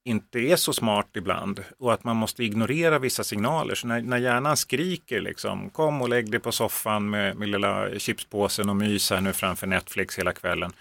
inte 0.07 0.39
är 0.39 0.55
så 0.55 0.73
smart 0.73 1.07
ibland 1.13 1.63
och 1.79 1.93
att 1.93 2.03
man 2.03 2.15
måste 2.15 2.43
ignorera 2.43 2.99
vissa 2.99 3.23
signaler. 3.23 3.75
Så 3.75 3.87
när, 3.87 4.01
när 4.01 4.17
hjärnan 4.17 4.57
skriker 4.57 5.21
liksom, 5.21 5.69
kom 5.69 6.01
och 6.01 6.09
lägg 6.09 6.31
dig 6.31 6.39
på 6.39 6.51
soffan 6.51 7.09
med, 7.09 7.37
med 7.37 7.49
lilla 7.49 7.99
chipspåsen 7.99 8.69
och 8.69 8.75
mys 8.75 9.09
här 9.09 9.21
nu 9.21 9.33
framför 9.33 9.67
Netflix 9.67 10.19
hela 10.19 10.33
kvällen, 10.33 10.71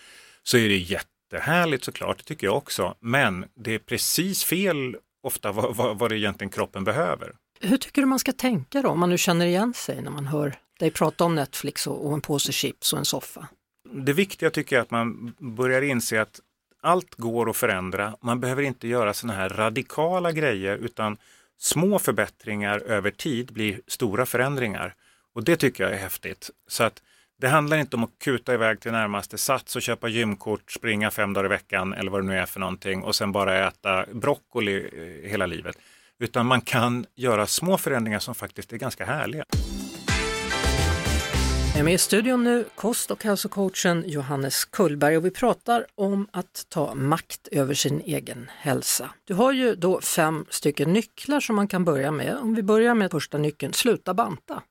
så 0.46 0.56
är 0.56 0.68
det 0.68 0.76
jättehärligt 0.76 1.84
såklart, 1.84 2.18
det 2.18 2.24
tycker 2.24 2.46
jag 2.46 2.56
också. 2.56 2.94
Men 3.00 3.44
det 3.54 3.74
är 3.74 3.78
precis 3.78 4.44
fel 4.44 4.96
ofta 5.22 5.52
vad, 5.52 5.76
vad, 5.76 5.98
vad 5.98 6.10
det 6.10 6.18
egentligen 6.18 6.50
kroppen 6.50 6.84
behöver. 6.84 7.32
Hur 7.60 7.76
tycker 7.76 8.02
du 8.02 8.06
man 8.06 8.18
ska 8.18 8.32
tänka 8.32 8.82
då, 8.82 8.88
om 8.88 9.00
man 9.00 9.10
nu 9.10 9.18
känner 9.18 9.46
igen 9.46 9.74
sig 9.74 10.02
när 10.02 10.10
man 10.10 10.26
hör 10.26 10.54
dig 10.78 10.90
prata 10.90 11.24
om 11.24 11.34
Netflix 11.34 11.86
och, 11.86 12.06
och 12.06 12.14
en 12.14 12.20
påse 12.20 12.52
chips 12.52 12.92
och 12.92 12.98
en 12.98 13.04
soffa? 13.04 13.48
Det 13.92 14.12
viktiga 14.12 14.50
tycker 14.50 14.76
jag 14.76 14.80
är 14.80 14.84
att 14.84 14.90
man 14.90 15.34
börjar 15.38 15.82
inse 15.82 16.20
att 16.22 16.40
allt 16.82 17.14
går 17.14 17.50
att 17.50 17.56
förändra. 17.56 18.16
Man 18.20 18.40
behöver 18.40 18.62
inte 18.62 18.88
göra 18.88 19.14
sådana 19.14 19.38
här 19.38 19.48
radikala 19.48 20.32
grejer 20.32 20.76
utan 20.76 21.16
små 21.58 21.98
förbättringar 21.98 22.78
över 22.78 23.10
tid 23.10 23.52
blir 23.52 23.80
stora 23.86 24.26
förändringar. 24.26 24.94
Och 25.34 25.44
det 25.44 25.56
tycker 25.56 25.84
jag 25.84 25.92
är 25.92 25.98
häftigt. 25.98 26.50
Så 26.68 26.84
att 26.84 27.02
det 27.38 27.48
handlar 27.48 27.76
inte 27.76 27.96
om 27.96 28.04
att 28.04 28.18
kuta 28.18 28.54
iväg 28.54 28.80
till 28.80 28.92
närmaste 28.92 29.38
sats 29.38 29.76
och 29.76 29.82
köpa 29.82 30.08
gymkort, 30.08 30.70
springa 30.70 31.10
fem 31.10 31.32
dagar 31.32 31.46
i 31.46 31.48
veckan 31.48 31.92
eller 31.92 32.10
vad 32.10 32.22
det 32.22 32.26
nu 32.26 32.38
är 32.38 32.46
för 32.46 32.60
någonting 32.60 33.02
och 33.02 33.14
sen 33.14 33.32
bara 33.32 33.68
äta 33.68 34.06
broccoli 34.12 34.88
eh, 34.92 35.30
hela 35.30 35.46
livet. 35.46 35.76
Utan 36.18 36.46
man 36.46 36.60
kan 36.60 37.06
göra 37.14 37.46
små 37.46 37.78
förändringar 37.78 38.18
som 38.18 38.34
faktiskt 38.34 38.72
är 38.72 38.76
ganska 38.76 39.04
härliga. 39.04 39.44
Jag 41.76 41.80
är 41.80 41.84
med 41.84 41.94
i 41.94 41.98
studion 41.98 42.44
nu, 42.44 42.64
kost 42.74 43.10
och 43.10 43.24
hälsocoachen 43.24 44.04
Johannes 44.06 44.64
Kullberg 44.64 45.16
och 45.16 45.24
vi 45.24 45.30
pratar 45.30 45.86
om 45.94 46.28
att 46.30 46.66
ta 46.68 46.94
makt 46.94 47.48
över 47.52 47.74
sin 47.74 48.00
egen 48.00 48.50
hälsa. 48.58 49.10
Du 49.24 49.34
har 49.34 49.52
ju 49.52 49.74
då 49.74 50.00
fem 50.00 50.46
stycken 50.50 50.92
nycklar 50.92 51.40
som 51.40 51.56
man 51.56 51.68
kan 51.68 51.84
börja 51.84 52.10
med. 52.10 52.36
Om 52.36 52.54
vi 52.54 52.62
börjar 52.62 52.94
med 52.94 53.10
första 53.10 53.38
nyckeln, 53.38 53.72
sluta 53.72 54.14
banta. 54.14 54.62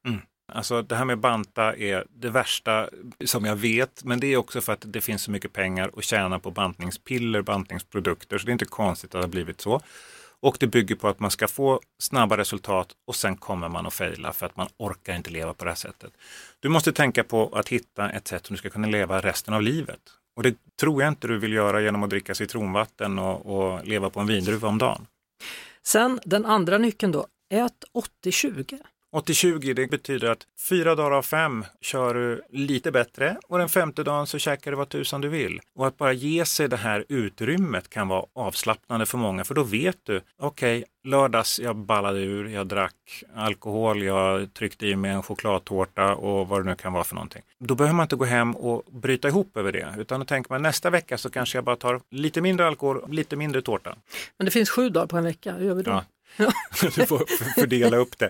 Alltså 0.47 0.81
det 0.81 0.95
här 0.95 1.05
med 1.05 1.19
banta 1.19 1.75
är 1.75 2.05
det 2.09 2.29
värsta 2.29 2.89
som 3.25 3.45
jag 3.45 3.55
vet, 3.55 4.03
men 4.03 4.19
det 4.19 4.27
är 4.27 4.37
också 4.37 4.61
för 4.61 4.73
att 4.73 4.83
det 4.85 5.01
finns 5.01 5.21
så 5.21 5.31
mycket 5.31 5.53
pengar 5.53 5.91
att 5.97 6.03
tjäna 6.03 6.39
på 6.39 6.51
bantningspiller, 6.51 7.41
bantningsprodukter, 7.41 8.37
så 8.37 8.45
det 8.45 8.49
är 8.49 8.53
inte 8.53 8.65
konstigt 8.65 9.15
att 9.15 9.21
det 9.21 9.25
har 9.25 9.31
blivit 9.31 9.61
så. 9.61 9.81
Och 10.39 10.57
det 10.59 10.67
bygger 10.67 10.95
på 10.95 11.07
att 11.07 11.19
man 11.19 11.31
ska 11.31 11.47
få 11.47 11.81
snabba 11.99 12.37
resultat 12.37 12.87
och 13.07 13.15
sen 13.15 13.37
kommer 13.37 13.69
man 13.69 13.85
att 13.85 13.93
fejla 13.93 14.33
för 14.33 14.45
att 14.45 14.57
man 14.57 14.67
orkar 14.77 15.15
inte 15.15 15.29
leva 15.29 15.53
på 15.53 15.65
det 15.65 15.71
här 15.71 15.75
sättet. 15.75 16.11
Du 16.59 16.69
måste 16.69 16.91
tänka 16.91 17.23
på 17.23 17.49
att 17.55 17.69
hitta 17.69 18.09
ett 18.09 18.27
sätt 18.27 18.45
som 18.45 18.53
du 18.53 18.57
ska 18.57 18.69
kunna 18.69 18.87
leva 18.87 19.21
resten 19.21 19.53
av 19.53 19.61
livet. 19.61 19.99
Och 20.35 20.43
det 20.43 20.55
tror 20.79 21.01
jag 21.01 21.11
inte 21.11 21.27
du 21.27 21.37
vill 21.37 21.53
göra 21.53 21.81
genom 21.81 22.03
att 22.03 22.09
dricka 22.09 22.35
citronvatten 22.35 23.19
och, 23.19 23.45
och 23.45 23.85
leva 23.85 24.09
på 24.09 24.19
en 24.19 24.27
vindruva 24.27 24.67
om 24.67 24.77
dagen. 24.77 25.07
Sen 25.83 26.19
den 26.25 26.45
andra 26.45 26.77
nyckeln 26.77 27.11
då, 27.11 27.27
ät 27.53 27.83
80-20. 28.23 28.79
80-20 29.15 29.73
det 29.73 29.87
betyder 29.87 30.29
att 30.29 30.47
fyra 30.69 30.95
dagar 30.95 31.11
av 31.11 31.21
fem 31.21 31.65
kör 31.81 32.13
du 32.13 32.41
lite 32.49 32.91
bättre 32.91 33.37
och 33.47 33.57
den 33.57 33.69
femte 33.69 34.03
dagen 34.03 34.27
så 34.27 34.39
käkar 34.39 34.71
du 34.71 34.77
vad 34.77 34.89
tusan 34.89 35.21
du 35.21 35.27
vill. 35.27 35.59
Och 35.75 35.87
att 35.87 35.97
bara 35.97 36.13
ge 36.13 36.45
sig 36.45 36.67
det 36.67 36.77
här 36.77 37.05
utrymmet 37.09 37.89
kan 37.89 38.07
vara 38.07 38.25
avslappnande 38.33 39.05
för 39.05 39.17
många 39.17 39.43
för 39.43 39.55
då 39.55 39.63
vet 39.63 39.97
du, 40.03 40.21
okej, 40.37 40.77
okay, 40.77 40.85
lördags 41.05 41.59
jag 41.59 41.75
ballade 41.75 42.19
ur, 42.19 42.49
jag 42.49 42.67
drack 42.67 43.23
alkohol, 43.35 44.03
jag 44.03 44.53
tryckte 44.53 44.87
i 44.87 44.95
mig 44.95 45.11
en 45.11 45.23
chokladtårta 45.23 46.15
och 46.15 46.47
vad 46.47 46.59
det 46.59 46.69
nu 46.69 46.75
kan 46.75 46.93
vara 46.93 47.03
för 47.03 47.15
någonting. 47.15 47.41
Då 47.59 47.75
behöver 47.75 47.95
man 47.95 48.03
inte 48.03 48.15
gå 48.15 48.25
hem 48.25 48.55
och 48.55 48.83
bryta 48.91 49.27
ihop 49.27 49.57
över 49.57 49.71
det, 49.71 49.95
utan 49.97 50.19
då 50.19 50.25
tänker 50.25 50.51
man 50.51 50.61
nästa 50.61 50.89
vecka 50.89 51.17
så 51.17 51.29
kanske 51.29 51.57
jag 51.57 51.65
bara 51.65 51.75
tar 51.75 52.01
lite 52.11 52.41
mindre 52.41 52.67
alkohol, 52.67 53.05
lite 53.09 53.35
mindre 53.35 53.61
tårta. 53.61 53.95
Men 54.37 54.45
det 54.45 54.51
finns 54.51 54.69
sju 54.69 54.89
dagar 54.89 55.07
på 55.07 55.17
en 55.17 55.23
vecka, 55.23 55.53
hur 55.53 55.65
gör 55.65 55.75
vi 55.75 55.83
då? 55.83 55.91
Ja. 55.91 56.03
du 56.95 57.05
får 57.05 57.25
fördela 57.61 57.97
upp 57.97 58.17
det. 58.17 58.29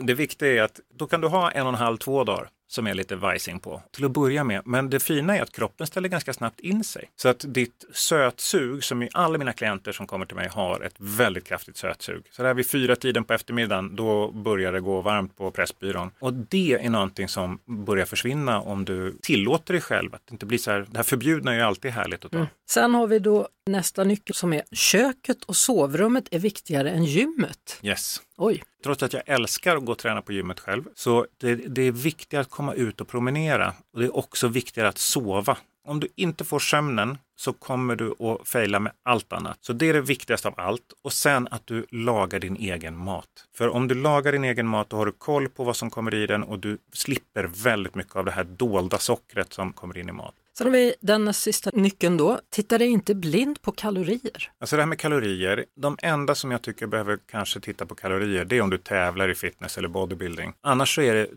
Det 0.00 0.14
viktiga 0.14 0.52
är 0.52 0.62
att 0.62 0.80
då 0.94 1.06
kan 1.06 1.20
du 1.20 1.28
ha 1.28 1.50
en 1.50 1.62
och 1.62 1.72
en 1.72 1.78
halv, 1.78 1.96
två 1.96 2.24
dagar 2.24 2.48
som 2.74 2.86
är 2.86 2.94
lite 2.94 3.16
vajsing 3.16 3.60
på 3.60 3.82
till 3.90 4.04
att 4.04 4.10
börja 4.10 4.44
med. 4.44 4.62
Men 4.64 4.90
det 4.90 5.00
fina 5.00 5.36
är 5.36 5.42
att 5.42 5.52
kroppen 5.52 5.86
ställer 5.86 6.08
ganska 6.08 6.32
snabbt 6.32 6.60
in 6.60 6.84
sig. 6.84 7.10
Så 7.16 7.28
att 7.28 7.44
ditt 7.48 7.84
sötsug, 7.92 8.84
som 8.84 9.02
i 9.02 9.08
alla 9.12 9.38
mina 9.38 9.52
klienter 9.52 9.92
som 9.92 10.06
kommer 10.06 10.26
till 10.26 10.36
mig 10.36 10.48
har 10.48 10.80
ett 10.80 10.94
väldigt 10.98 11.44
kraftigt 11.44 11.76
sötsug. 11.76 12.24
Så 12.30 12.42
där 12.42 12.54
vid 12.54 12.70
fyra 12.70 12.96
tiden 12.96 13.24
på 13.24 13.32
eftermiddagen, 13.32 13.96
då 13.96 14.30
börjar 14.30 14.72
det 14.72 14.80
gå 14.80 15.00
varmt 15.00 15.36
på 15.36 15.50
Pressbyrån. 15.50 16.10
Och 16.18 16.32
det 16.32 16.72
är 16.72 16.90
någonting 16.90 17.28
som 17.28 17.58
börjar 17.64 18.06
försvinna 18.06 18.60
om 18.60 18.84
du 18.84 19.18
tillåter 19.22 19.72
dig 19.74 19.82
själv 19.82 20.14
att 20.14 20.30
inte 20.30 20.46
bli 20.46 20.58
så 20.58 20.70
här. 20.70 20.86
Det 20.90 20.96
här 20.96 21.04
förbjudna 21.04 21.52
är 21.52 21.56
ju 21.56 21.62
alltid 21.62 21.90
härligt 21.90 22.24
att 22.24 22.30
ta. 22.30 22.36
Mm. 22.36 22.48
Sen 22.66 22.94
har 22.94 23.06
vi 23.06 23.18
då 23.18 23.48
nästa 23.66 24.04
nyckel 24.04 24.34
som 24.34 24.52
är 24.52 24.62
köket 24.72 25.44
och 25.44 25.56
sovrummet 25.56 26.28
är 26.30 26.38
viktigare 26.38 26.90
än 26.90 27.04
gymmet. 27.04 27.78
Yes. 27.82 28.22
Oj. 28.36 28.62
Trots 28.84 29.02
att 29.02 29.12
jag 29.12 29.22
älskar 29.26 29.76
att 29.76 29.84
gå 29.84 29.92
och 29.92 29.98
träna 29.98 30.22
på 30.22 30.32
gymmet 30.32 30.60
själv, 30.60 30.84
så 30.94 31.26
det, 31.38 31.54
det 31.54 31.82
är 31.82 31.92
viktigt 31.92 32.38
att 32.38 32.50
komma 32.50 32.74
ut 32.74 33.00
och 33.00 33.08
promenera. 33.08 33.74
Och 33.92 34.00
det 34.00 34.06
är 34.06 34.16
också 34.16 34.48
viktigare 34.48 34.88
att 34.88 34.98
sova. 34.98 35.58
Om 35.86 36.00
du 36.00 36.08
inte 36.14 36.44
får 36.44 36.58
sömnen 36.58 37.18
så 37.36 37.52
kommer 37.52 37.96
du 37.96 38.14
att 38.18 38.48
fejla 38.48 38.80
med 38.80 38.92
allt 39.02 39.32
annat. 39.32 39.58
Så 39.60 39.72
det 39.72 39.88
är 39.88 39.94
det 39.94 40.00
viktigaste 40.00 40.48
av 40.48 40.54
allt. 40.56 40.92
Och 41.02 41.12
sen 41.12 41.48
att 41.50 41.66
du 41.66 41.86
lagar 41.90 42.40
din 42.40 42.56
egen 42.56 42.96
mat. 42.96 43.28
För 43.56 43.68
om 43.68 43.88
du 43.88 43.94
lagar 43.94 44.32
din 44.32 44.44
egen 44.44 44.66
mat 44.66 44.90
då 44.90 44.96
har 44.96 45.06
du 45.06 45.12
koll 45.12 45.48
på 45.48 45.64
vad 45.64 45.76
som 45.76 45.90
kommer 45.90 46.14
i 46.14 46.26
den 46.26 46.42
och 46.42 46.58
du 46.58 46.78
slipper 46.92 47.44
väldigt 47.44 47.94
mycket 47.94 48.16
av 48.16 48.24
det 48.24 48.30
här 48.30 48.44
dolda 48.44 48.98
sockret 48.98 49.52
som 49.52 49.72
kommer 49.72 49.98
in 49.98 50.08
i 50.08 50.12
mat. 50.12 50.34
Sen 50.58 50.66
har 50.66 50.72
vi 50.72 50.94
den 51.00 51.34
sista 51.34 51.70
nyckeln 51.72 52.16
då. 52.16 52.40
Titta 52.50 52.78
dig 52.78 52.88
inte 52.88 53.14
blind 53.14 53.62
på 53.62 53.72
kalorier. 53.72 54.50
Alltså 54.58 54.76
det 54.76 54.82
här 54.82 54.86
med 54.86 54.98
kalorier, 54.98 55.64
de 55.76 55.96
enda 56.02 56.34
som 56.34 56.50
jag 56.50 56.62
tycker 56.62 56.86
behöver 56.86 57.18
kanske 57.30 57.60
titta 57.60 57.86
på 57.86 57.94
kalorier, 57.94 58.44
det 58.44 58.56
är 58.56 58.60
om 58.60 58.70
du 58.70 58.78
tävlar 58.78 59.28
i 59.28 59.34
fitness 59.34 59.78
eller 59.78 59.88
bodybuilding. 59.88 60.52
Annars 60.60 60.94
så 60.94 61.00
är 61.00 61.14
det 61.14 61.28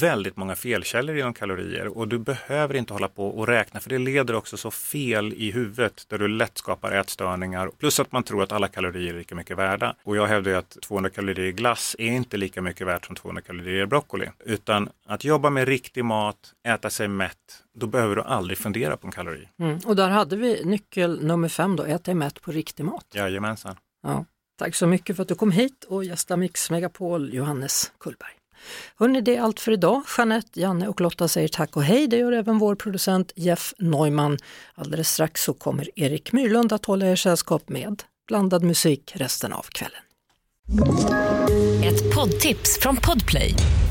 väldigt 0.00 0.36
många 0.36 0.54
felkällor 0.56 1.16
inom 1.16 1.34
kalorier 1.34 1.98
och 1.98 2.08
du 2.08 2.18
behöver 2.18 2.76
inte 2.76 2.92
hålla 2.92 3.08
på 3.08 3.28
och 3.28 3.46
räkna 3.46 3.80
för 3.80 3.90
det 3.90 3.98
leder 3.98 4.34
också 4.34 4.56
så 4.56 4.70
fel 4.70 5.32
i 5.36 5.50
huvudet 5.50 6.04
där 6.08 6.18
du 6.18 6.28
lätt 6.28 6.58
skapar 6.58 6.92
ätstörningar. 6.92 7.70
Plus 7.78 8.00
att 8.00 8.12
man 8.12 8.22
tror 8.22 8.42
att 8.42 8.52
alla 8.52 8.68
kalorier 8.68 9.14
är 9.14 9.18
lika 9.18 9.34
mycket 9.34 9.58
värda. 9.58 9.96
Och 10.02 10.16
jag 10.16 10.26
hävdar 10.26 10.50
ju 10.50 10.56
att 10.56 10.76
200 10.82 11.10
kalorier 11.10 11.52
glass 11.52 11.96
är 11.98 12.06
inte 12.06 12.36
lika 12.36 12.62
mycket 12.62 12.86
värt 12.86 13.06
som 13.06 13.16
200 13.16 13.42
kalorier 13.42 13.86
broccoli. 13.86 14.26
Utan 14.44 14.88
att 15.06 15.24
jobba 15.24 15.50
med 15.50 15.68
riktig 15.68 16.04
mat, 16.04 16.52
äta 16.68 16.90
sig 16.90 17.08
mätt, 17.08 17.62
då 17.74 17.86
behöver 17.86 18.16
du 18.16 18.22
aldrig 18.22 18.58
fundera 18.58 18.96
på 18.96 19.06
en 19.06 19.12
kalori. 19.12 19.48
Mm. 19.58 19.78
Och 19.84 19.96
där 19.96 20.08
hade 20.08 20.36
vi 20.36 20.64
nyckel 20.64 21.24
nummer 21.24 21.48
fem 21.48 21.76
då, 21.76 21.82
ät 21.82 22.04
dig 22.04 22.14
mätt 22.14 22.40
på 22.40 22.52
riktig 22.52 22.84
mat. 22.84 23.06
Jajamensan. 23.14 23.76
Ja. 24.02 24.24
Tack 24.58 24.74
så 24.74 24.86
mycket 24.86 25.16
för 25.16 25.22
att 25.22 25.28
du 25.28 25.34
kom 25.34 25.52
hit 25.52 25.84
och 25.84 26.04
gästa 26.04 26.36
Mix 26.36 26.70
Megapol, 26.70 27.34
Johannes 27.34 27.92
Kullberg. 28.00 28.32
Hörrni, 28.96 29.20
det 29.20 29.36
är 29.36 29.40
allt 29.40 29.60
för 29.60 29.72
idag. 29.72 30.02
Jeanette, 30.18 30.60
Janne 30.60 30.88
och 30.88 31.00
Lotta 31.00 31.28
säger 31.28 31.48
tack 31.48 31.76
och 31.76 31.82
hej. 31.82 32.08
Det 32.08 32.16
gör 32.16 32.32
även 32.32 32.58
vår 32.58 32.74
producent 32.74 33.32
Jeff 33.36 33.74
Neumann. 33.78 34.38
Alldeles 34.74 35.08
strax 35.08 35.42
så 35.42 35.54
kommer 35.54 35.98
Erik 36.00 36.32
Myrlund 36.32 36.72
att 36.72 36.84
hålla 36.84 37.06
er 37.06 37.16
sällskap 37.16 37.68
med 37.68 38.02
blandad 38.28 38.62
musik 38.62 39.12
resten 39.14 39.52
av 39.52 39.62
kvällen. 39.62 40.02
Ett 41.84 42.14
poddtips 42.14 42.78
från 42.80 42.96
Podplay. 42.96 43.54